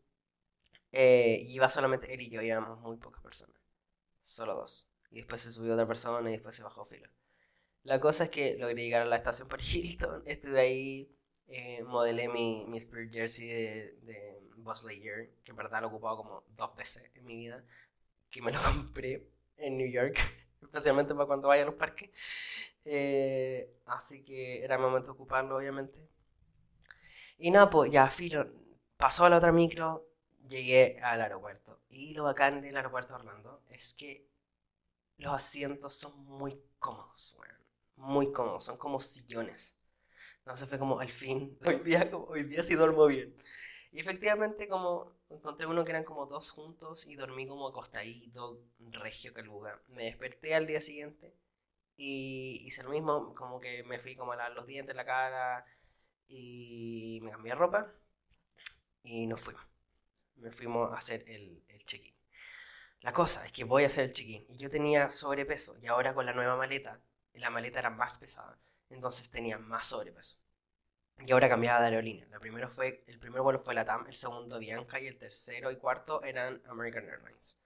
[0.93, 3.57] Eh, iba solamente él y yo, íbamos muy pocas personas.
[4.23, 4.89] Solo dos.
[5.11, 7.09] Y después se subió otra persona y después se bajó filo.
[7.83, 10.23] La cosa es que logré llegar a la estación por Hilton.
[10.25, 11.15] Estuve ahí,
[11.47, 15.91] eh, modelé mi, mi Spirit Jersey de, de Buzz Lightyear, que en verdad lo he
[15.91, 17.63] ocupado como dos veces en mi vida
[18.31, 20.17] que me lo compré en New York,
[20.61, 22.11] especialmente para cuando vaya a los parques.
[22.85, 26.07] Eh, así que era momento de ocuparlo, obviamente.
[27.37, 28.47] Y nada, pues ya, filo,
[28.97, 30.05] pasó a la otra micro,
[30.47, 31.81] llegué al aeropuerto.
[31.89, 34.27] Y lo bacán del aeropuerto de Orlando es que
[35.17, 37.37] los asientos son muy cómodos,
[37.95, 39.75] muy cómodos, son como sillones.
[40.39, 43.35] Entonces fue como, al fin, hoy día, hoy día sí duermo bien.
[43.91, 49.33] Y efectivamente, como encontré uno que eran como dos juntos y dormí como acostadito, regio
[49.33, 49.81] caluga.
[49.89, 51.35] Me desperté al día siguiente
[51.97, 55.65] y hice lo mismo, como que me fui como a lavar los dientes, la cara
[56.27, 57.93] y me cambié ropa
[59.03, 59.72] y nos fuimos.
[60.43, 62.13] Me fuimos a hacer el, el check-in.
[62.99, 66.13] La cosa es que voy a hacer el check-in y yo tenía sobrepeso y ahora
[66.13, 67.01] con la nueva maleta,
[67.33, 70.37] la maleta era más pesada, entonces tenía más sobrepeso.
[71.25, 72.25] Y ahora cambiaba de aerolínea.
[72.29, 75.71] La primero fue, el primer vuelo fue la TAM, el segundo Bianca y el tercero
[75.71, 77.57] y cuarto eran American Airlines.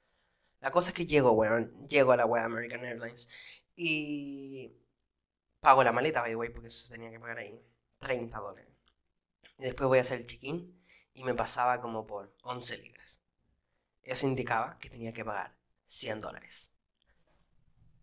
[0.60, 3.30] La cosa es que llego, weón, llego a la web American Airlines
[3.76, 4.72] y
[5.60, 7.60] pago la maleta, by the way, porque eso tenía que pagar ahí,
[8.00, 8.74] 30 dólares.
[9.60, 10.77] Y después voy a hacer el check-in
[11.18, 13.20] y me pasaba como por 11 libras.
[14.04, 16.72] Eso indicaba que tenía que pagar 100 dólares.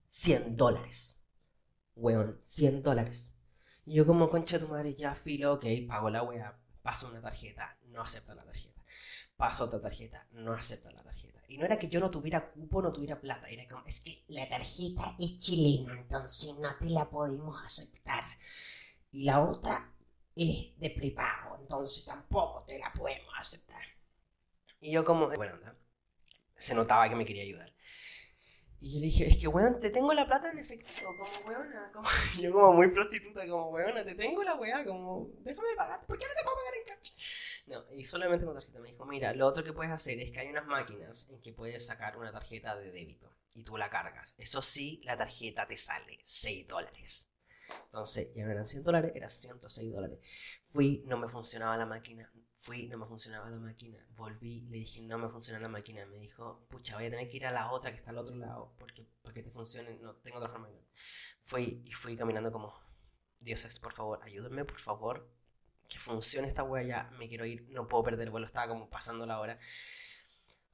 [0.08, 1.22] 100 dólares.
[1.94, 3.32] Weón, 100 dólares.
[3.86, 7.78] Yo como concha de tu madre ya filo, ok, pago la wea, paso una tarjeta,
[7.84, 8.82] no acepto la tarjeta.
[9.36, 11.40] Paso otra tarjeta, no acepto la tarjeta.
[11.46, 14.24] Y no era que yo no tuviera cupo, no tuviera plata, era como, es que
[14.26, 18.24] la tarjeta es chilena, entonces no te la podemos aceptar.
[19.12, 19.93] Y la otra
[20.36, 23.82] es de prepago, entonces tampoco te la podemos aceptar.
[24.80, 25.58] Y yo como, bueno,
[26.56, 27.72] se notaba que me quería ayudar.
[28.80, 31.90] Y yo le dije, es que, weón, te tengo la plata en efectivo, como weona.
[31.90, 32.06] Como,
[32.38, 36.26] yo como muy prostituta, como weona, te tengo la weá, como, déjame pagar, ¿por qué
[36.26, 37.10] no te puedo pagar en cash?
[37.66, 38.78] No, y solamente con tarjeta.
[38.80, 41.54] Me dijo, mira, lo otro que puedes hacer es que hay unas máquinas en que
[41.54, 44.34] puedes sacar una tarjeta de débito y tú la cargas.
[44.36, 47.30] Eso sí, la tarjeta te sale 6 dólares.
[47.86, 50.18] Entonces, ya no eran 100 dólares, eran 106 dólares.
[50.66, 52.30] Fui, no me funcionaba la máquina,
[52.64, 53.98] Fui, no me funcionaba la máquina.
[54.16, 56.06] Volví, le dije, no me funciona la máquina.
[56.06, 58.36] Me dijo, pucha, voy a tener que ir a la otra que está al otro
[58.36, 60.70] lado, porque para que te funcione, no tengo otra forma.
[61.42, 62.72] Fui y fui caminando como,
[63.38, 65.28] dioses, por favor, ayúdenme, por favor,
[65.90, 67.10] que funcione esta wea ya.
[67.18, 69.58] Me quiero ir, no puedo perder el vuelo, estaba como pasando la hora.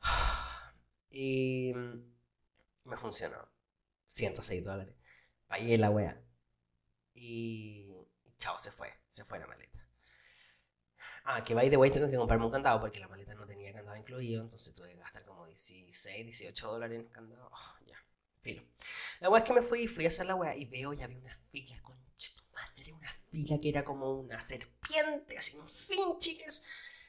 [1.12, 1.72] Y
[2.85, 3.48] me funcionó.
[4.07, 4.94] 106 dólares.
[5.48, 6.23] Pagué la wea.
[7.15, 7.88] Y,
[8.38, 9.79] chao, se fue, se fue la maleta.
[11.25, 13.73] Ah, que by the way tengo que comprarme un candado porque la maleta no tenía
[13.73, 17.48] candado incluido, entonces tuve que gastar como 16, 18 dólares en el candado.
[17.52, 17.96] Oh, ya,
[18.40, 18.63] filo.
[19.21, 21.04] La weá es que me fui y fui a hacer la weá y veo ya
[21.04, 25.69] había una fila, con tu madre, una fila que era como una serpiente, así un
[25.69, 26.65] fin, chicas.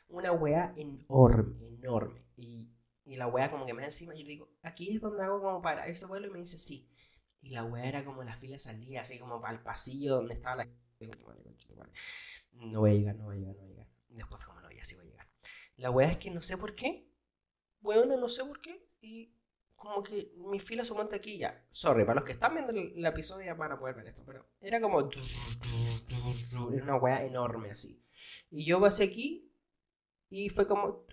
[0.10, 2.22] Una weá enorme, enorme.
[2.36, 2.70] Y,
[3.06, 5.62] y la weá como que me encima yo le digo, aquí es donde hago como
[5.62, 6.91] para ese vuelo y me dice sí.
[7.42, 10.58] Y la weá era como la fila salía así como para el pasillo donde estaba
[10.58, 10.70] la...
[12.52, 13.88] No voy a llegar, no voy a llegar, no voy a llegar.
[14.10, 15.28] Después fue como, no, ya sí voy a llegar.
[15.78, 17.08] La weá es que no sé por qué.
[17.80, 18.80] Bueno, no sé por qué.
[19.02, 19.34] Y
[19.76, 21.66] como que mi fila se monta aquí ya.
[21.72, 24.24] Sorry, para los que están viendo el, episodio ya van a poder ver esto.
[24.26, 25.10] Pero era como.
[26.72, 28.06] Era una weá enorme así.
[28.52, 29.52] Y yo pasé aquí.
[30.30, 31.08] Y fue como.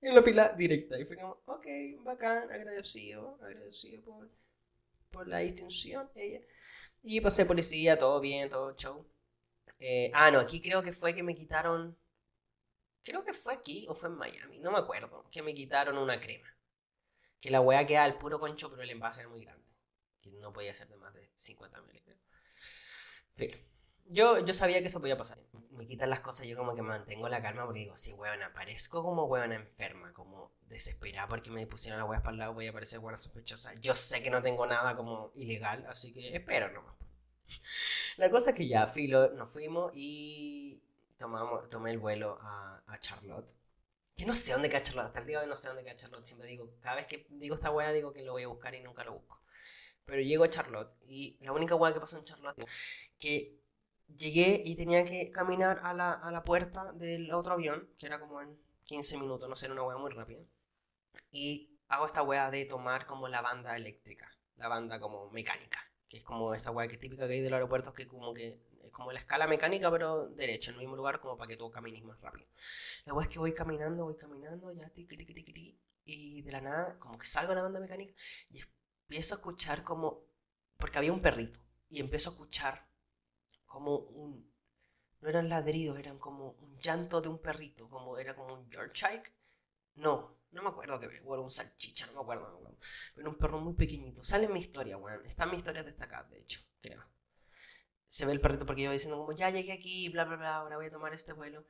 [0.00, 0.98] En la fila directa.
[0.98, 1.66] Y fue como, ok,
[2.02, 3.38] bacán, agradecido.
[3.40, 4.30] Agradecido por
[5.14, 6.40] por la distinción, ella.
[7.02, 9.06] Y pasé policía, todo bien, todo show.
[9.78, 11.96] Eh, ah, no, aquí creo que fue que me quitaron.
[13.02, 15.24] Creo que fue aquí o fue en Miami, no me acuerdo.
[15.30, 16.48] Que me quitaron una crema.
[17.40, 19.64] Que la weá queda al puro concho, pero el envase era muy grande.
[20.20, 22.18] Que no podía ser de más de 50 mililitros.
[23.34, 23.73] Fin.
[24.06, 25.38] Yo, yo sabía que eso podía pasar.
[25.70, 29.02] Me quitan las cosas, yo como que mantengo la calma porque digo, sí, weona, parezco
[29.02, 32.72] como weona enferma, como desesperada porque me pusieron la weas para el lado, voy a
[32.72, 33.74] parecer weona sospechosa.
[33.80, 36.94] Yo sé que no tengo nada como ilegal, así que espero nomás.
[38.16, 40.82] La cosa es que ya, filo, nos fuimos y
[41.18, 43.52] tomamos, tomé el vuelo a, a Charlotte.
[44.16, 45.96] Que no sé dónde queda Charlotte, hasta el día de hoy no sé dónde queda
[45.96, 46.24] Charlotte.
[46.24, 48.80] Siempre digo, cada vez que digo esta wea digo que lo voy a buscar y
[48.80, 49.42] nunca lo busco.
[50.04, 52.64] Pero llego a Charlotte y la única wea que pasó en Charlotte
[53.18, 53.63] que
[54.08, 58.20] llegué y tenía que caminar a la, a la puerta del otro avión, que era
[58.20, 60.44] como en 15 minutos, no sé, era una wea muy rápida.
[61.30, 66.18] Y hago esta wea de tomar como la banda eléctrica, la banda como mecánica, que
[66.18, 68.60] es como esa wea que es típica que hay de los aeropuertos, que como que
[68.82, 71.70] es como la escala mecánica, pero derecho, en el mismo lugar, como para que tú
[71.70, 72.46] camines más rápido.
[73.04, 76.52] La wea es que voy caminando, voy caminando, ya tiqui, tiqui, tiqui, tiqui, y de
[76.52, 78.14] la nada, como que salgo de la banda mecánica
[78.50, 78.60] y
[79.08, 80.24] empiezo a escuchar como,
[80.76, 82.88] porque había un perrito, y empiezo a escuchar
[83.74, 84.54] como un...
[85.20, 89.34] No eran ladridos, eran como un llanto de un perrito, como era como un Yorkshire.
[89.96, 92.76] No, no me acuerdo que era un salchicha, no me acuerdo, no me
[93.20, 94.22] Era un perro muy pequeñito.
[94.22, 95.26] Sale en mi historia, weón.
[95.26, 97.04] Está en mi historia destacada, de hecho, creo.
[98.06, 100.56] Se ve el perrito porque yo iba diciendo como, ya llegué aquí, bla, bla, bla,
[100.56, 101.66] ahora voy a tomar este vuelo.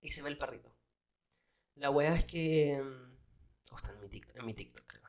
[0.00, 0.72] Y se ve el perrito.
[1.74, 2.80] La wea es que...
[3.72, 5.08] Oh, está en mi TikTok, en mi TikTok creo.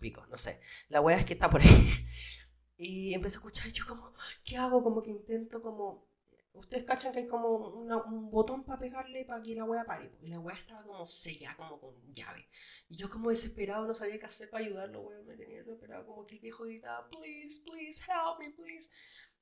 [0.00, 0.60] pico, no sé.
[0.88, 2.08] La wea es que está por ahí.
[2.78, 4.14] Y empecé a escuchar y yo como,
[4.44, 4.82] ¿qué hago?
[4.82, 6.06] Como que intento como...
[6.52, 10.12] Ustedes cachan que hay como un botón para pegarle para que la wea pare.
[10.20, 12.48] Y la wea estaba como seca, como con llave.
[12.88, 15.26] Y yo como desesperado no sabía qué hacer para ayudarlo, weón.
[15.26, 18.88] Me tenía desesperado como que el viejo gritaba, please, please, help me, please.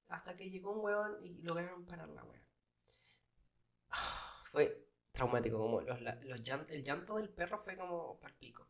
[0.08, 2.42] Hasta que llegó un weón y lograron parar la wea.
[4.50, 8.68] Fue traumático, como los, los el llanto del perro fue como pico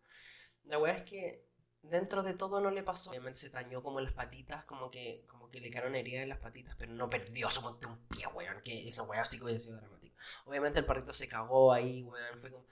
[0.64, 1.46] La wea es que
[1.90, 3.10] dentro de todo no le pasó.
[3.10, 6.38] Obviamente se dañó como las patitas, como que, como que le quedaron heridas en las
[6.38, 9.60] patitas, pero no perdió su de un pie, weón, que esa weá sí que hubiera
[9.60, 10.16] sido dramático.
[10.44, 12.66] Obviamente el perrito se cagó ahí, weón, fue como...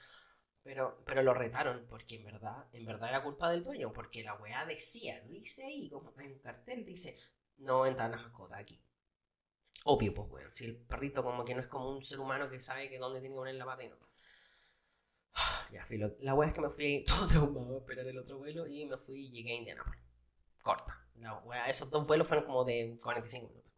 [0.63, 4.35] Pero, pero lo retaron, porque en verdad, en verdad era culpa del dueño, porque la
[4.35, 7.19] weá decía, dice ahí, como hay un cartel, dice,
[7.59, 8.81] no entra la mascota aquí.
[9.85, 12.61] Obvio, pues, weón, si el perrito como que no es como un ser humano que
[12.61, 13.97] sabe que dónde tiene que poner la pata y no.
[15.73, 15.85] Ya.
[16.21, 18.97] La wea es que me fui todo traumado a esperar el otro vuelo y me
[18.97, 20.01] fui y llegué a Indianapolis.
[20.63, 21.01] Corta.
[21.17, 23.73] La wea, esos dos vuelos fueron como de 45 minutos.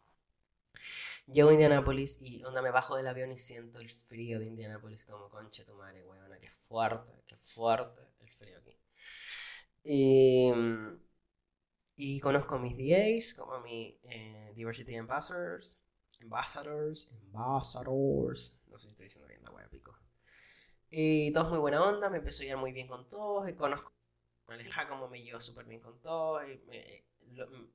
[1.27, 5.05] Llego a Indianapolis y onda me bajo del avión y siento el frío de Indianapolis
[5.05, 8.77] como concha tu madre, weona, que fuerte, que fuerte el frío aquí.
[9.85, 10.53] Y,
[11.97, 15.79] y conozco a mis DAs, como a mis eh, Diversity Ambassadors,
[16.23, 19.97] Ambassadors, Ambassadors, no sé si estoy diciendo bien la wea pico.
[20.91, 23.93] Y todos muy buena onda, me empezó a muy bien con todos, y conozco
[24.49, 27.05] a como me llevo súper bien con todos, y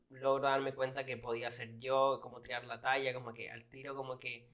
[0.09, 3.95] logro darme cuenta que podía ser yo, como tirar la talla, como que al tiro
[3.95, 4.49] como que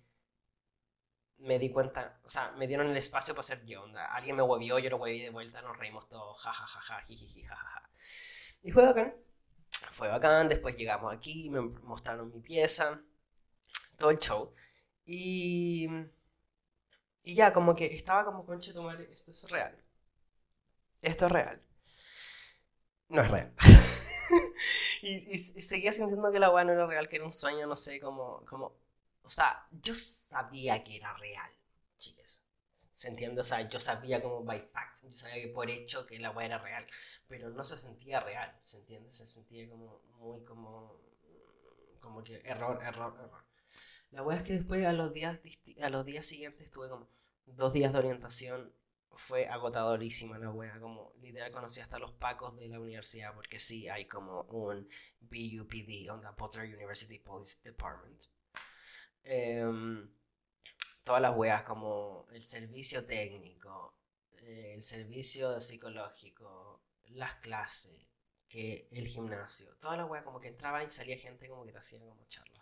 [1.38, 4.80] me di cuenta, o sea, me dieron el espacio para ser yo, alguien me huevió,
[4.80, 7.92] yo lo hueví de vuelta, nos reímos todos, jajajaja, jijiji, jajaja.
[8.64, 9.16] Y fue bacán,
[9.92, 13.02] fue bacán, después llegamos aquí, me mostraron mi pieza,
[14.00, 14.54] todo el show,
[15.06, 15.88] y
[17.28, 19.76] y ya, como que estaba como, conche tu madre, esto es real.
[21.02, 21.62] Esto es real.
[23.10, 23.54] No es real.
[25.02, 28.00] y, seguía sintiendo que la weá no era real, que era un sueño, no sé,
[28.00, 28.78] como, como...
[29.24, 31.52] O sea, yo sabía que era real,
[31.98, 32.42] chicos.
[32.96, 33.42] ¿Se entiende?
[33.42, 36.46] O sea, yo sabía como by fact, yo sabía que por hecho que la weá
[36.46, 36.88] era real,
[37.28, 39.12] pero no se sentía real, ¿se entiende?
[39.12, 40.96] Se sentía como muy como...
[42.00, 43.47] Como que error, error, error.
[44.12, 45.40] La weá es que después a los días,
[45.82, 47.08] a los días siguientes tuve como
[47.46, 48.74] dos días de orientación.
[49.12, 53.90] Fue agotadorísima la wea, como literal conocí hasta los pacos de la universidad, porque sí
[53.90, 54.88] hay como un
[55.22, 58.26] BUPD, on the Potter University Police Department.
[59.24, 60.10] Em,
[61.04, 63.98] todas las weas como el servicio técnico,
[64.38, 68.08] el servicio psicológico, las clases,
[68.48, 71.80] que el gimnasio, toda la wea como que entraba y salía gente como que te
[71.80, 72.57] hacía como charlas.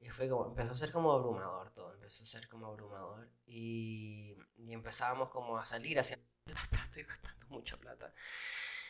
[0.00, 3.28] Y fue como, empezó a ser como abrumador todo, empezó a ser como abrumador.
[3.46, 8.12] Y, y empezábamos como a salir hacia plata, estoy gastando mucha plata.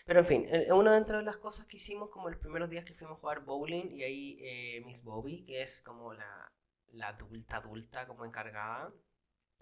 [0.07, 3.19] Pero en fin, una de las cosas que hicimos como los primeros días que fuimos
[3.19, 6.53] a jugar bowling y ahí eh, Miss Bobby, que es como la,
[6.93, 8.93] la adulta adulta como encargada,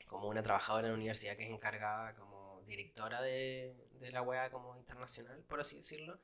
[0.06, 4.50] como una trabajadora en la universidad que es encargada como directora de, de la web
[4.50, 6.20] como internacional, por así decirlo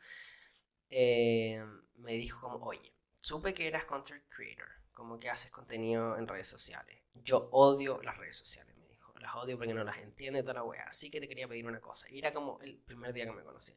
[0.90, 1.62] eh,
[1.96, 2.94] me dijo como, oye,
[3.24, 7.00] supe que eras content creator, como que haces contenido en redes sociales.
[7.14, 9.14] Yo odio las redes sociales, me dijo.
[9.18, 10.84] Las odio porque no las entiende toda la wea.
[10.88, 12.06] Así que te quería pedir una cosa.
[12.10, 13.72] Y era como el primer día que me conocí.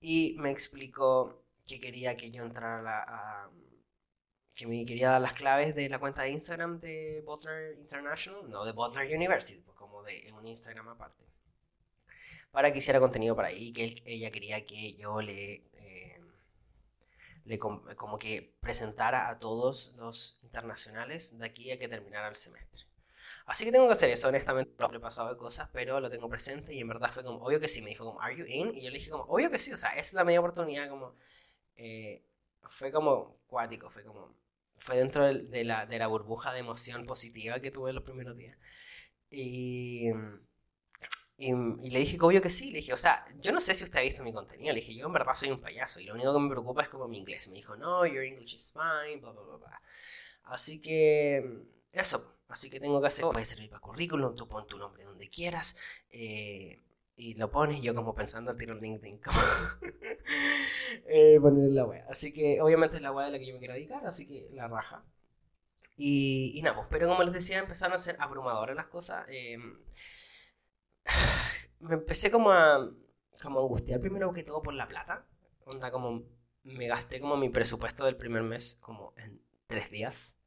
[0.00, 3.50] Y me explicó que quería que yo entrara a,
[4.54, 8.64] que me quería dar las claves de la cuenta de Instagram de Butler International, no
[8.64, 11.24] de Butler University, pues como de un Instagram aparte,
[12.50, 15.64] para que hiciera contenido para ahí, que ella quería que yo le,
[17.44, 22.86] le como que presentara a todos los internacionales de aquí a que terminara el semestre.
[23.46, 26.28] Así que tengo que hacer eso, honestamente, lo he pasado de cosas, pero lo tengo
[26.30, 28.74] presente y en verdad fue como, obvio que sí, me dijo como, ¿Are you in?
[28.74, 31.14] Y yo le dije como, obvio que sí, o sea, es la media oportunidad, como,
[31.76, 32.24] eh,
[32.62, 34.34] fue como cuático, fue como,
[34.78, 38.56] fue dentro de, la, de la burbuja de emoción positiva que tuve los primeros días.
[39.30, 40.10] Y,
[41.36, 43.98] y, le dije obvio que sí, le dije, o sea, yo no sé si usted
[43.98, 46.32] ha visto mi contenido, le dije, yo en verdad soy un payaso y lo único
[46.32, 47.48] que me preocupa es como mi inglés.
[47.48, 49.82] Me dijo, no, your English is fine, bla, bla, bla, bla.
[50.44, 54.78] Así que, eso, así que tengo que hacer, puede servir para currículum, tú pon tu
[54.78, 55.76] nombre donde quieras.
[56.10, 56.80] Eh,
[57.16, 59.38] y lo pones yo como pensando tiro LinkedIn como
[61.06, 63.60] eh, poner la web así que obviamente es la web de la que yo me
[63.60, 65.04] quiero dedicar así que la raja
[65.96, 69.78] y, y nada pues pero como les decía empezaron a ser abrumadoras las cosas em,
[71.80, 72.90] me empecé como a
[73.42, 75.26] como a angustiar primero que todo por la plata.
[75.66, 76.22] Onda como
[76.62, 80.38] me gasté como mi presupuesto del primer mes como en tres días.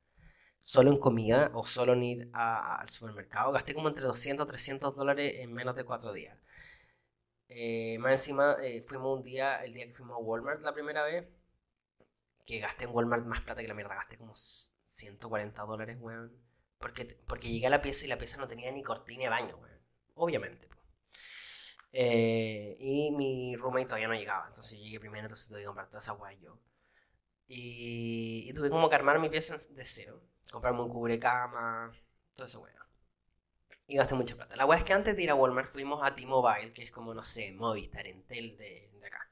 [0.63, 3.51] Solo en comida o solo en ir al supermercado.
[3.51, 6.37] Gasté como entre 200 300 dólares en menos de cuatro días.
[7.49, 11.03] Eh, más encima, eh, fuimos un día, el día que fuimos a Walmart la primera
[11.03, 11.27] vez,
[12.45, 16.33] que gasté en Walmart más plata que la mierda, gasté como 140 dólares, weón.
[16.77, 19.55] Porque, porque llegué a la pieza y la pieza no tenía ni cortina de baño,
[19.57, 19.76] weón.
[20.17, 20.67] Obviamente.
[21.93, 26.01] Eh, y mi roommate todavía no llegaba, entonces llegué primero, entonces tuve que comprar toda
[26.01, 26.59] esa weá yo.
[27.47, 30.21] Y, tuve como que armar mi pieza de cero.
[30.51, 31.91] Comprarme un cubrecama,
[32.35, 32.77] todo eso, weón
[33.87, 34.55] y gasté mucha plata.
[34.55, 37.13] La weá es que antes de ir a Walmart fuimos a T-Mobile, que es como,
[37.13, 39.31] no sé, Movistar, Entel de, de acá.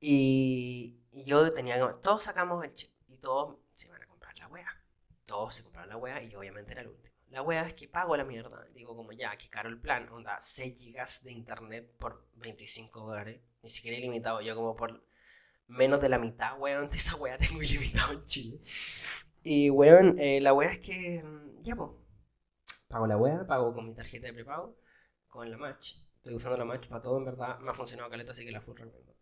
[0.00, 1.98] Y, yo tenía que...
[1.98, 4.84] Todos sacamos el chip y todos se iban a comprar la weá.
[5.26, 7.15] Todos se compraron la weá y yo obviamente era el último.
[7.36, 8.66] La weá es que pago la mierda.
[8.72, 10.08] Digo como ya, que caro el plan.
[10.08, 13.42] Onda, 6 gigas de internet por 25 dólares.
[13.62, 14.40] Ni siquiera ilimitado.
[14.40, 15.04] Yo como por
[15.66, 18.60] menos de la mitad, weón, de esa weá tengo ilimitado en Chile.
[19.42, 21.22] Y weón, eh, la weá es que...
[21.22, 21.90] Mm, ya, pues
[22.88, 24.74] pago la web, pago con mi tarjeta de prepago,
[25.28, 25.92] con la Match.
[26.16, 27.58] Estoy usando la Match para todo, en verdad.
[27.58, 29.14] Me ha funcionado caleta, así que la full recomiendo.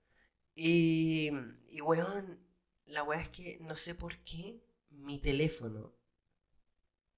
[0.55, 1.33] Y,
[1.67, 2.39] y weón,
[2.87, 5.97] la weá es que no sé por qué mi teléfono,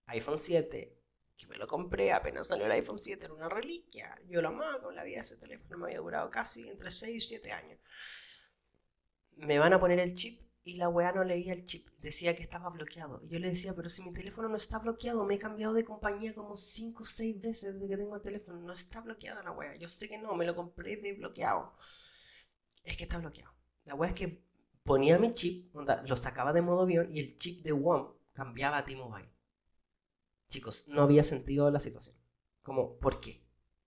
[0.06, 0.96] iPhone 7,
[1.36, 4.14] que me lo compré apenas salió el iPhone 7, era una reliquia.
[4.28, 7.20] Yo lo amaba con la vida, ese teléfono me había durado casi entre 6 y
[7.20, 7.78] 7 años.
[9.36, 12.42] Me van a poner el chip y la weá no leía el chip, decía que
[12.42, 13.20] estaba bloqueado.
[13.22, 15.84] Y yo le decía, pero si mi teléfono no está bloqueado, me he cambiado de
[15.84, 19.52] compañía como 5 o 6 veces desde que tengo el teléfono, no está bloqueada la
[19.52, 19.76] weá.
[19.76, 21.76] Yo sé que no, me lo compré desbloqueado.
[22.82, 23.52] Es que está bloqueado.
[23.84, 24.42] La weá es que
[24.82, 28.84] ponía mi chip, lo sacaba de modo avión y el chip de WOM cambiaba a
[28.84, 29.35] T-Mobile.
[30.48, 32.16] Chicos, no había sentido la situación.
[32.62, 33.42] Como, ¿por qué?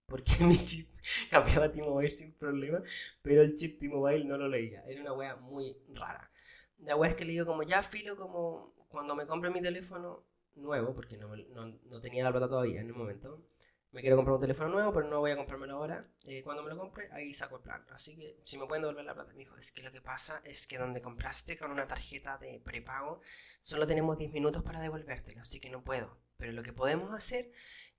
[0.06, 0.90] Porque mi chip
[1.30, 2.82] cambiaba T-Mobile sin problema,
[3.22, 4.84] pero el chip T-Mobile no lo leía.
[4.88, 6.32] Era una wea muy rara.
[6.80, 10.26] La wea es que le digo como ya filo como cuando me compre mi teléfono
[10.56, 13.46] nuevo, porque no, no, tenía la plata todavía en el momento.
[13.92, 16.08] Me quiero comprar un teléfono nuevo, pero no voy a comprármelo ahora.
[16.26, 17.84] Eh, cuando me lo compre, ahí saco el plan.
[17.90, 19.34] Así que si me pueden devolver la plata.
[19.34, 22.62] Me dijo, es que lo que pasa es que donde compraste con una tarjeta de
[22.64, 23.22] prepago,
[23.62, 26.29] solo tenemos 10 minutos para devolvértelo, así que no puedo.
[26.40, 27.52] Pero lo que podemos hacer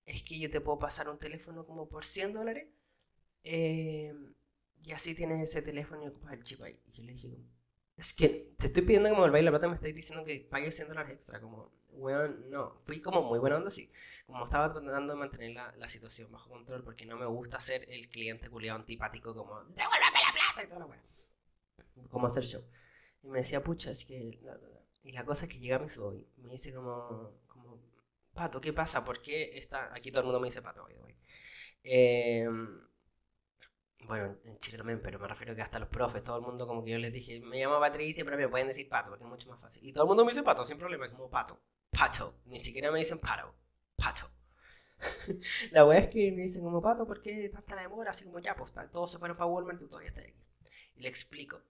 [0.07, 2.69] es que yo te puedo pasar un teléfono como por 100 dólares.
[3.45, 4.15] Eh,
[4.83, 6.81] y así tienes ese teléfono y ocupas el chip ahí.
[6.87, 7.39] Y yo le dije,
[7.99, 10.73] es que te estoy pidiendo que me volváis la plata me estáis diciendo que pague
[10.73, 11.39] 100 dólares extra.
[11.39, 12.81] Como, weón, no.
[12.87, 13.93] Fui como muy buena onda, así.
[14.27, 17.85] Como estaba tratando de mantener la, la, situación bajo control porque no me gusta ser
[17.91, 22.09] el cliente culiado antipático como, devuélveme la plata y toda la weón.
[22.09, 22.65] Como hacer show.
[23.23, 24.41] Y me decía, pucha, es que...
[25.03, 27.33] Y la cosa es que llega mi soy, me dice como,
[28.41, 29.05] Pato, ¿qué pasa?
[29.05, 29.93] ¿Por qué está...?
[29.95, 31.15] Aquí todo el mundo me dice Pato, güey.
[31.85, 32.49] Eh,
[34.07, 36.83] bueno, en Chile también, pero me refiero que hasta los profes, todo el mundo como
[36.83, 39.51] que yo les dije, me llamo Patricia, pero me pueden decir Pato, porque es mucho
[39.51, 39.87] más fácil.
[39.87, 41.61] Y todo el mundo me dice Pato, sin problema, es como Pato,
[41.91, 43.55] Pato, ni siquiera me dicen Pato,
[43.95, 44.31] Pato.
[45.73, 48.13] la wea es que me dicen como Pato, ¿por qué tanta demora?
[48.13, 50.43] Así como ya, pues todos se fueron para Walmart, tú todavía estás aquí.
[50.95, 51.61] Y le explico.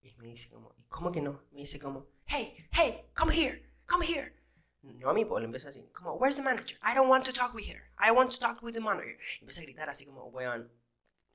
[0.00, 1.42] Y me dice como, ¿y cómo que no?
[1.50, 4.45] Me dice como, hey, hey, come here, come here.
[4.86, 6.78] Pues le empieza así, como, where's the manager?
[6.82, 7.90] I don't want to talk with her.
[7.98, 9.18] I want to talk with the manager.
[9.40, 10.70] Y empieza a gritar así como, weón,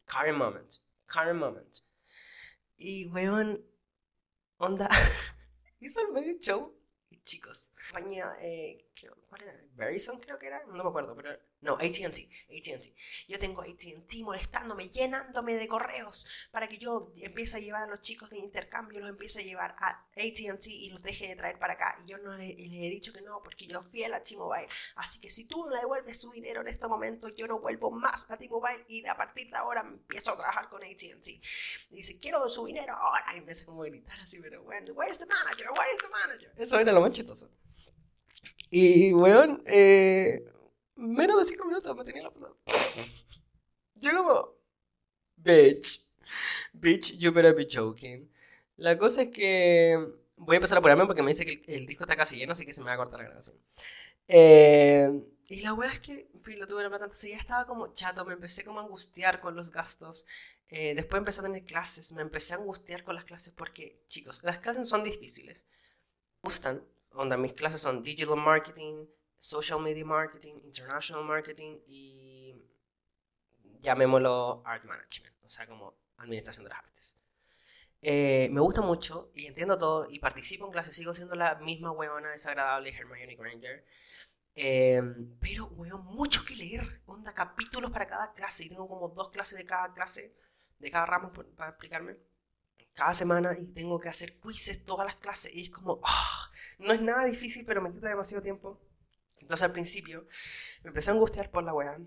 [0.06, 0.76] current moment,
[1.06, 1.80] current moment.
[2.78, 3.64] Y, weón,
[4.58, 4.88] onda,
[5.80, 6.74] hizo el medio show.
[7.10, 8.90] Y chicos, compañía, eh,
[9.28, 9.62] ¿cuál era?
[9.74, 12.88] Verizon creo que era, no me acuerdo, pero no, ATT, ATT.
[13.28, 18.02] Yo tengo ATT molestándome, llenándome de correos para que yo empiece a llevar a los
[18.02, 21.74] chicos de intercambio, los empiece a llevar a ATT y los deje de traer para
[21.74, 22.00] acá.
[22.04, 24.68] Y yo no le, he dicho que no, porque yo fui a la T-Mobile.
[24.96, 28.30] Así que si tú no devuelves su dinero en este momento, yo no vuelvo más
[28.32, 31.28] a T-Mobile y a partir de ahora empiezo a trabajar con ATT.
[31.92, 33.36] Dice, quiero su dinero ahora.
[33.36, 35.70] Y empecé como a gritar así, pero bueno, where's the manager?
[35.72, 36.52] Where is the manager?
[36.58, 37.52] Eso era lo más chistoso.
[38.72, 40.51] Y, weón, eh
[41.02, 42.54] menos de 5 minutos me tenía la pasada.
[43.96, 44.56] Yo como,
[45.36, 46.08] bitch,
[46.74, 48.32] bitch, you better be joking.
[48.78, 49.98] La cosa es que
[50.38, 52.66] voy a empezar a apurarme porque me dice que el, disco está casi lleno, así
[52.66, 53.58] que se me va a cortar la grabación.
[54.28, 57.68] Eh, y la wea es que, en fin, lo tuve la plata, entonces ya estaba
[57.68, 60.26] como chato, me empecé como a angustiar con los gastos.
[60.70, 64.44] Eh, después empecé a tener clases, me empecé a angustiar con las clases porque, chicos,
[64.44, 65.68] las clases son difíciles.
[66.42, 69.06] Me gustan, onda, mis clases son digital marketing,
[69.42, 72.56] social media marketing, international marketing y
[73.82, 77.18] llamémoslo art management, o sea, como administración de las artes.
[78.04, 81.92] Eh, me gusta mucho y entiendo todo y participo en clases, sigo siendo la misma
[81.92, 83.86] weona desagradable Hermione Granger.
[84.56, 85.02] Eh,
[85.40, 89.58] pero, weón, mucho que leer, onda, capítulos para cada clase y tengo como dos clases
[89.58, 90.36] de cada clase,
[90.80, 92.18] de cada ramo para explicarme
[92.94, 96.94] cada semana y tengo que hacer quizzes todas las clases y es como, ah, no
[96.94, 98.80] es nada difícil, pero me quita demasiado tiempo.
[99.42, 100.28] Entonces al principio
[100.84, 101.98] me empecé a angustiar por la weá.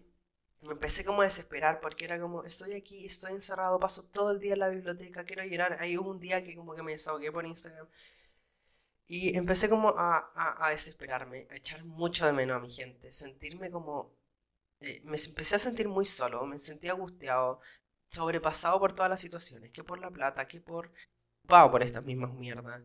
[0.63, 4.41] Me empecé como a desesperar porque era como, estoy aquí, estoy encerrado, paso todo el
[4.41, 5.77] día en la biblioteca, quiero llorar.
[5.81, 7.87] Ahí un día que como que me desahogué por Instagram.
[9.07, 13.71] Y empecé como a, a, desesperarme, a echar mucho de menos a mi gente, sentirme
[13.71, 14.17] como...
[14.81, 17.61] Eh, me empecé a sentir muy solo, me sentía angustiado,
[18.11, 20.93] sobrepasado por todas las situaciones, que por la plata, que por...
[21.47, 22.83] Pago por estas mismas mierdas.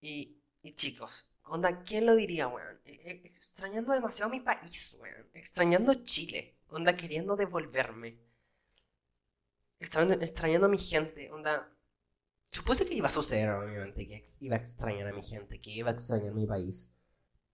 [0.00, 2.80] Y, y chicos, Onda, ¿quién lo diría, weón?
[2.84, 5.26] E, e, extrañando demasiado mi país, weón.
[5.34, 6.56] Extrañando Chile.
[6.68, 8.18] Onda, queriendo devolverme.
[9.78, 11.30] Extrañando, extrañando a mi gente.
[11.32, 11.68] Onda,
[12.46, 15.90] supuse que iba a suceder, obviamente, que iba a extrañar a mi gente, que iba
[15.90, 16.90] a extrañar mi país.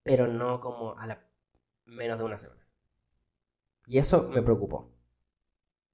[0.02, 1.26] Pero no como a la
[1.86, 2.66] menos de una semana.
[3.86, 4.92] Y eso me preocupó.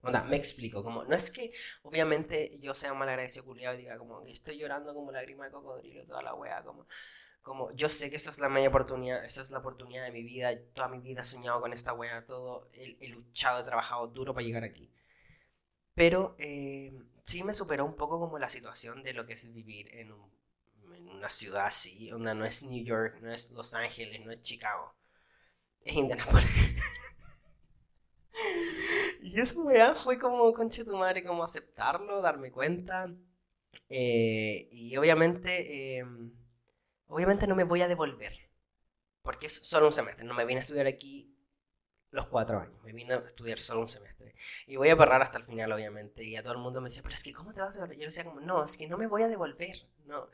[0.03, 3.97] Onda, me explico, como, no es que obviamente yo sea mal agradecido culiado y diga
[3.99, 6.87] como que estoy llorando como lágrima de cocodrilo toda la wea, como
[7.43, 10.23] como yo sé que esa es la media oportunidad, esa es la oportunidad de mi
[10.23, 14.33] vida, toda mi vida he soñado con esta wea, todo, he, luchado, he trabajado duro
[14.33, 14.93] para llegar aquí.
[15.95, 16.93] Pero eh,
[17.27, 21.29] sí me superó un poco como la situación de lo que es vivir en, una
[21.29, 24.95] ciudad así, una no es New York, no es Los Ángeles, no es Chicago,
[25.81, 26.47] es Indianapolis.
[29.23, 33.13] y esa wea fue como, conche tu madre, como aceptarlo, darme cuenta.
[33.89, 35.99] Eh, y obviamente...
[35.99, 36.42] Em,
[37.13, 38.49] obviamente no me voy a devolver,
[39.23, 41.37] porque es solo un semestre, no me vine a estudiar aquí
[42.11, 44.35] los cuatro años, me vine a estudiar solo un semestre.
[44.67, 47.03] Y voy a parar hasta el final, obviamente, y a todo el mundo me decía,
[47.03, 47.99] pero es que ¿cómo te vas a devolver?
[47.99, 50.29] Yo decía como, no, es que no me voy a devolver, no,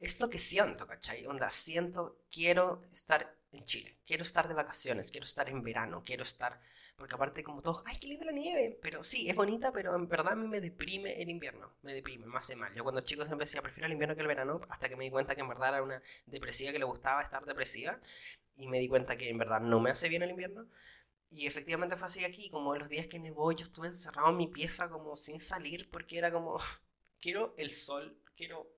[0.00, 1.26] es lo que siento, ¿cachai?
[1.26, 6.22] Onda, siento, quiero estar en Chile, quiero estar de vacaciones, quiero estar en verano, quiero
[6.22, 6.60] estar
[6.96, 8.78] porque aparte como todos, ay, qué linda la nieve.
[8.82, 11.70] Pero sí, es bonita, pero en verdad a mí me deprime el invierno.
[11.82, 12.74] Me deprime, me hace mal.
[12.74, 15.10] Yo cuando chicos siempre decía, prefiero el invierno que el verano, hasta que me di
[15.10, 18.00] cuenta que en verdad era una depresiva que le gustaba estar depresiva.
[18.56, 20.66] Y me di cuenta que en verdad no me hace bien el invierno.
[21.30, 24.46] Y efectivamente fue así aquí, como los días que voy, yo estuve encerrado en mi
[24.48, 26.58] pieza como sin salir, porque era como,
[27.20, 28.70] quiero el sol, quiero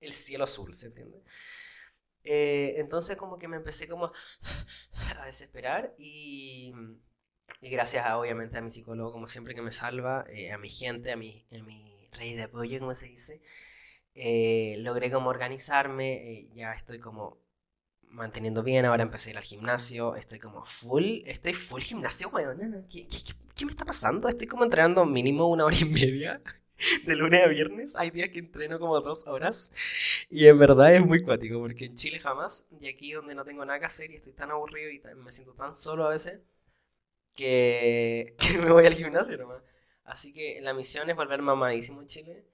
[0.00, 1.22] el cielo azul, ¿se entiende?
[2.24, 4.12] Eh, entonces como que me empecé como
[5.18, 6.72] a desesperar y
[7.60, 11.12] y gracias obviamente a mi psicólogo, como siempre, que me salva, eh, a mi gente,
[11.12, 13.40] a mi, a mi rey de apoyo, como se dice,
[14.14, 17.38] eh, logré como organizarme, eh, ya estoy como
[18.02, 22.86] manteniendo bien, ahora empecé a ir al gimnasio, estoy como full, estoy full gimnasio, weón,
[22.90, 23.18] ¿Qué, qué,
[23.54, 24.28] qué, me está pasando?
[24.28, 26.42] Estoy como entrenando mínimo una hora y media.
[27.06, 29.72] De lunes a viernes, hay días que entreno como dos horas
[30.28, 33.64] y en verdad es muy cuático porque en Chile jamás, y aquí donde no tengo
[33.64, 36.40] nada que hacer y estoy tan aburrido y me siento tan solo a veces,
[37.36, 39.62] que, me voy al gimnasio nomás.
[40.04, 42.44] Así que la misión es volver mamadísimo en Chile.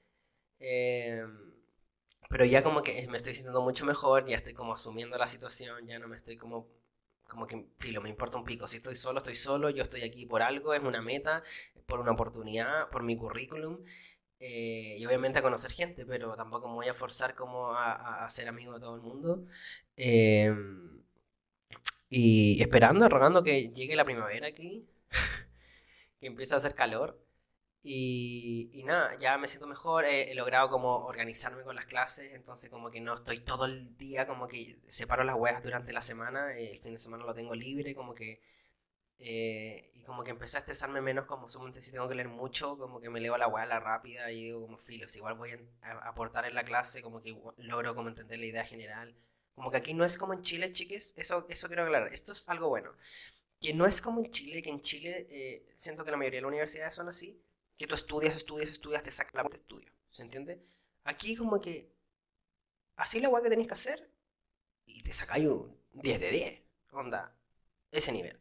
[0.60, 1.54] Em,
[2.28, 5.86] pero ya como que me estoy sintiendo mucho mejor, ya estoy como asumiendo la situación,
[5.86, 6.68] ya no me estoy como,
[7.28, 8.66] como que, filo, me importa un pico.
[8.68, 11.42] Si estoy solo, estoy solo, yo estoy aquí por algo, es una meta,
[11.86, 13.84] por una oportunidad, por mi currículum.
[14.40, 18.30] Eh, y obviamente a conocer gente, pero tampoco me voy a forzar como a, a,
[18.30, 19.46] ser amigo de todo el mundo.
[19.96, 20.54] Eh,
[22.10, 24.88] y esperando, rogando que llegue la primavera aquí,
[26.20, 27.18] que empiece a hacer calor.
[27.82, 32.70] Y, y nada, ya me siento mejor, he, logrado como organizarme con las clases, entonces
[32.70, 36.56] como que no estoy todo el día, como que separo las weas durante la semana,
[36.58, 38.40] el fin de semana lo tengo libre, como que...
[39.18, 42.78] eh, y como que empecé a estresarme menos, como sumamente si tengo que leer mucho,
[42.78, 45.52] como que me leo la la rápida y digo como filos, igual voy
[45.82, 49.14] a, aportar en la clase, como que logro como entender la idea general.
[49.58, 52.48] Como que aquí no es como en Chile, chiques, eso, eso quiero aclarar, esto es
[52.48, 52.92] algo bueno.
[53.60, 56.42] Que no es como en Chile, que en Chile eh, siento que la mayoría de
[56.42, 57.42] las universidades son así,
[57.76, 60.62] que tú estudias, estudias, estudias, te sacas la de estudio, ¿se entiende?
[61.02, 61.90] Aquí como que
[62.94, 64.08] así la weá que tenéis que hacer
[64.86, 67.34] y te sacáis un 10 de 10, onda,
[67.90, 68.38] ese nivel.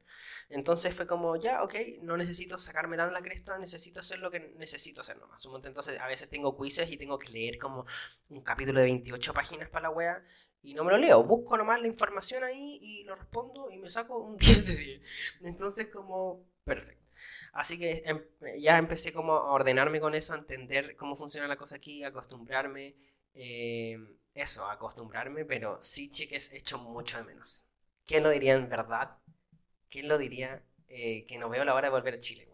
[0.50, 4.40] Entonces fue como, ya, ok, no necesito sacarme tan la cresta, necesito hacer lo que
[4.58, 5.44] necesito hacer nomás.
[5.64, 7.88] Entonces a veces tengo quizzes y tengo que leer como
[8.30, 10.24] un capítulo de 28 páginas para la wea
[10.64, 13.90] y no me lo leo, busco nomás la información ahí y lo respondo y me
[13.90, 15.02] saco un 10 de 10.
[15.42, 17.06] Entonces como, perfecto.
[17.54, 18.24] Así que em-
[18.60, 22.96] ya empecé como a ordenarme con eso, a entender cómo funciona la cosa aquí, acostumbrarme,
[23.34, 23.98] eh,
[24.34, 27.66] eso, acostumbrarme, pero sí, chiques, echo mucho de menos.
[28.06, 29.18] ¿Quién lo diría en verdad?
[29.90, 32.48] ¿Quién lo diría eh, que no veo la hora de volver a Chile?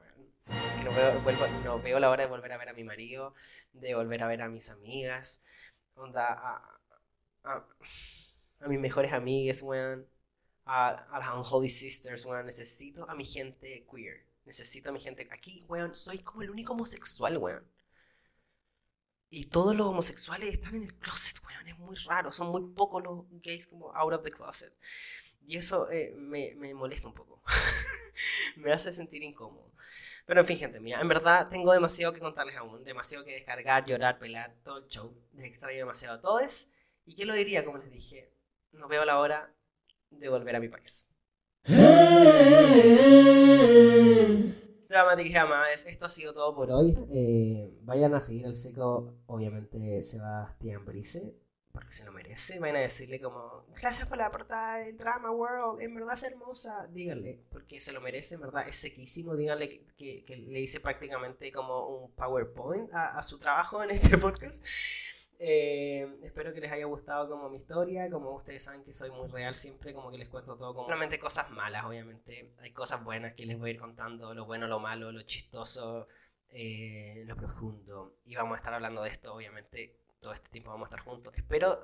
[0.77, 3.33] Que no veo, vuelvo- no veo la hora de volver a ver a mi marido,
[3.73, 5.43] de volver a ver a mis amigas,
[5.95, 6.79] onda, a,
[7.43, 7.65] a,
[8.59, 10.07] a mis mejores amigas, weón,
[10.65, 15.27] a, a las Unholy Sisters, weón, necesito a mi gente queer, necesito a mi gente,
[15.31, 17.63] aquí, weón, soy como el único homosexual, weón.
[19.29, 23.03] Y todos los homosexuales están en el closet, weón, es muy raro, son muy pocos
[23.03, 24.73] los gays como out of the closet.
[25.45, 27.41] Y eso eh, me, me molesta un poco.
[28.57, 29.71] me hace sentir incómodo.
[30.25, 33.85] Pero en fin, gente mía, en verdad tengo demasiado que contarles aún, demasiado que descargar,
[33.85, 35.13] llorar, pelar, todo el show.
[35.33, 36.69] Les extraño demasiado a todos.
[37.05, 37.65] ¿Y qué lo diría?
[37.65, 38.31] Como les dije,
[38.71, 39.53] no veo la hora
[40.09, 41.07] de volver a mi país.
[44.89, 46.95] Dramatic jamás, esto ha sido todo por hoy.
[47.13, 51.33] Eh, vayan a seguir al seco, obviamente, Sebastián Brice,
[51.71, 52.59] porque se lo merece.
[52.59, 56.87] Vayan a decirle como, gracias por la portada del Drama World, en verdad es hermosa.
[56.91, 59.35] Díganle, porque se lo merece, en verdad es sequísimo.
[59.35, 63.91] Díganle que, que- que le hice prácticamente como un PowerPoint a, a su trabajo en
[63.91, 64.63] este podcast.
[65.39, 69.27] Eh, espero que les haya gustado como mi historia, como ustedes saben que soy muy
[69.27, 72.51] real siempre, como que les cuento todo como solamente cosas malas, obviamente.
[72.59, 76.07] Hay cosas buenas que les voy a ir contando, lo bueno, lo malo, lo chistoso,
[76.49, 78.17] eh, lo profundo.
[78.25, 81.33] Y vamos a estar hablando de esto, obviamente, todo este tiempo vamos a estar juntos.
[81.35, 81.79] Espero,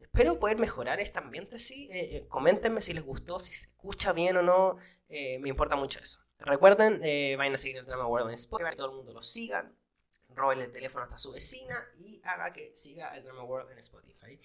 [0.00, 1.88] espero poder mejorar este ambiente, sí.
[1.92, 4.76] Eh, coméntenme si les gustó, si se escucha bien o no.
[5.08, 6.20] me importa mucho eso.
[6.38, 7.00] Recuerden,
[7.38, 9.72] vayan a seguir el Drama World en Spotify, que todo el mundo lo siga
[10.36, 14.38] roben el teléfono hasta su vecina y haga que siga el Drama World en Spotify.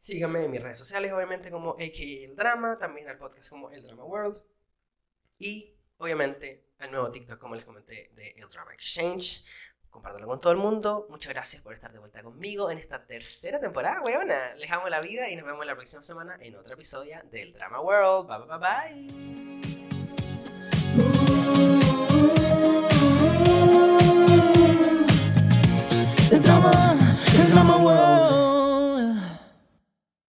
[0.00, 3.82] Síganme en mis redes sociales, obviamente, como AKA El Drama, también al podcast como El
[3.82, 4.40] Drama World.
[5.38, 9.44] Y, obviamente, al nuevo TikTok, como les comenté, de El Drama Exchange.
[9.90, 11.06] Compártelo con todo el mundo.
[11.10, 14.54] Muchas gracias por estar de vuelta conmigo en esta tercera temporada, weona.
[14.56, 17.80] Les amo la vida y nos vemos la próxima semana en otro episodio del Drama
[17.80, 18.26] World.
[18.26, 19.12] Bye, bye, bye,
[21.26, 21.31] bye.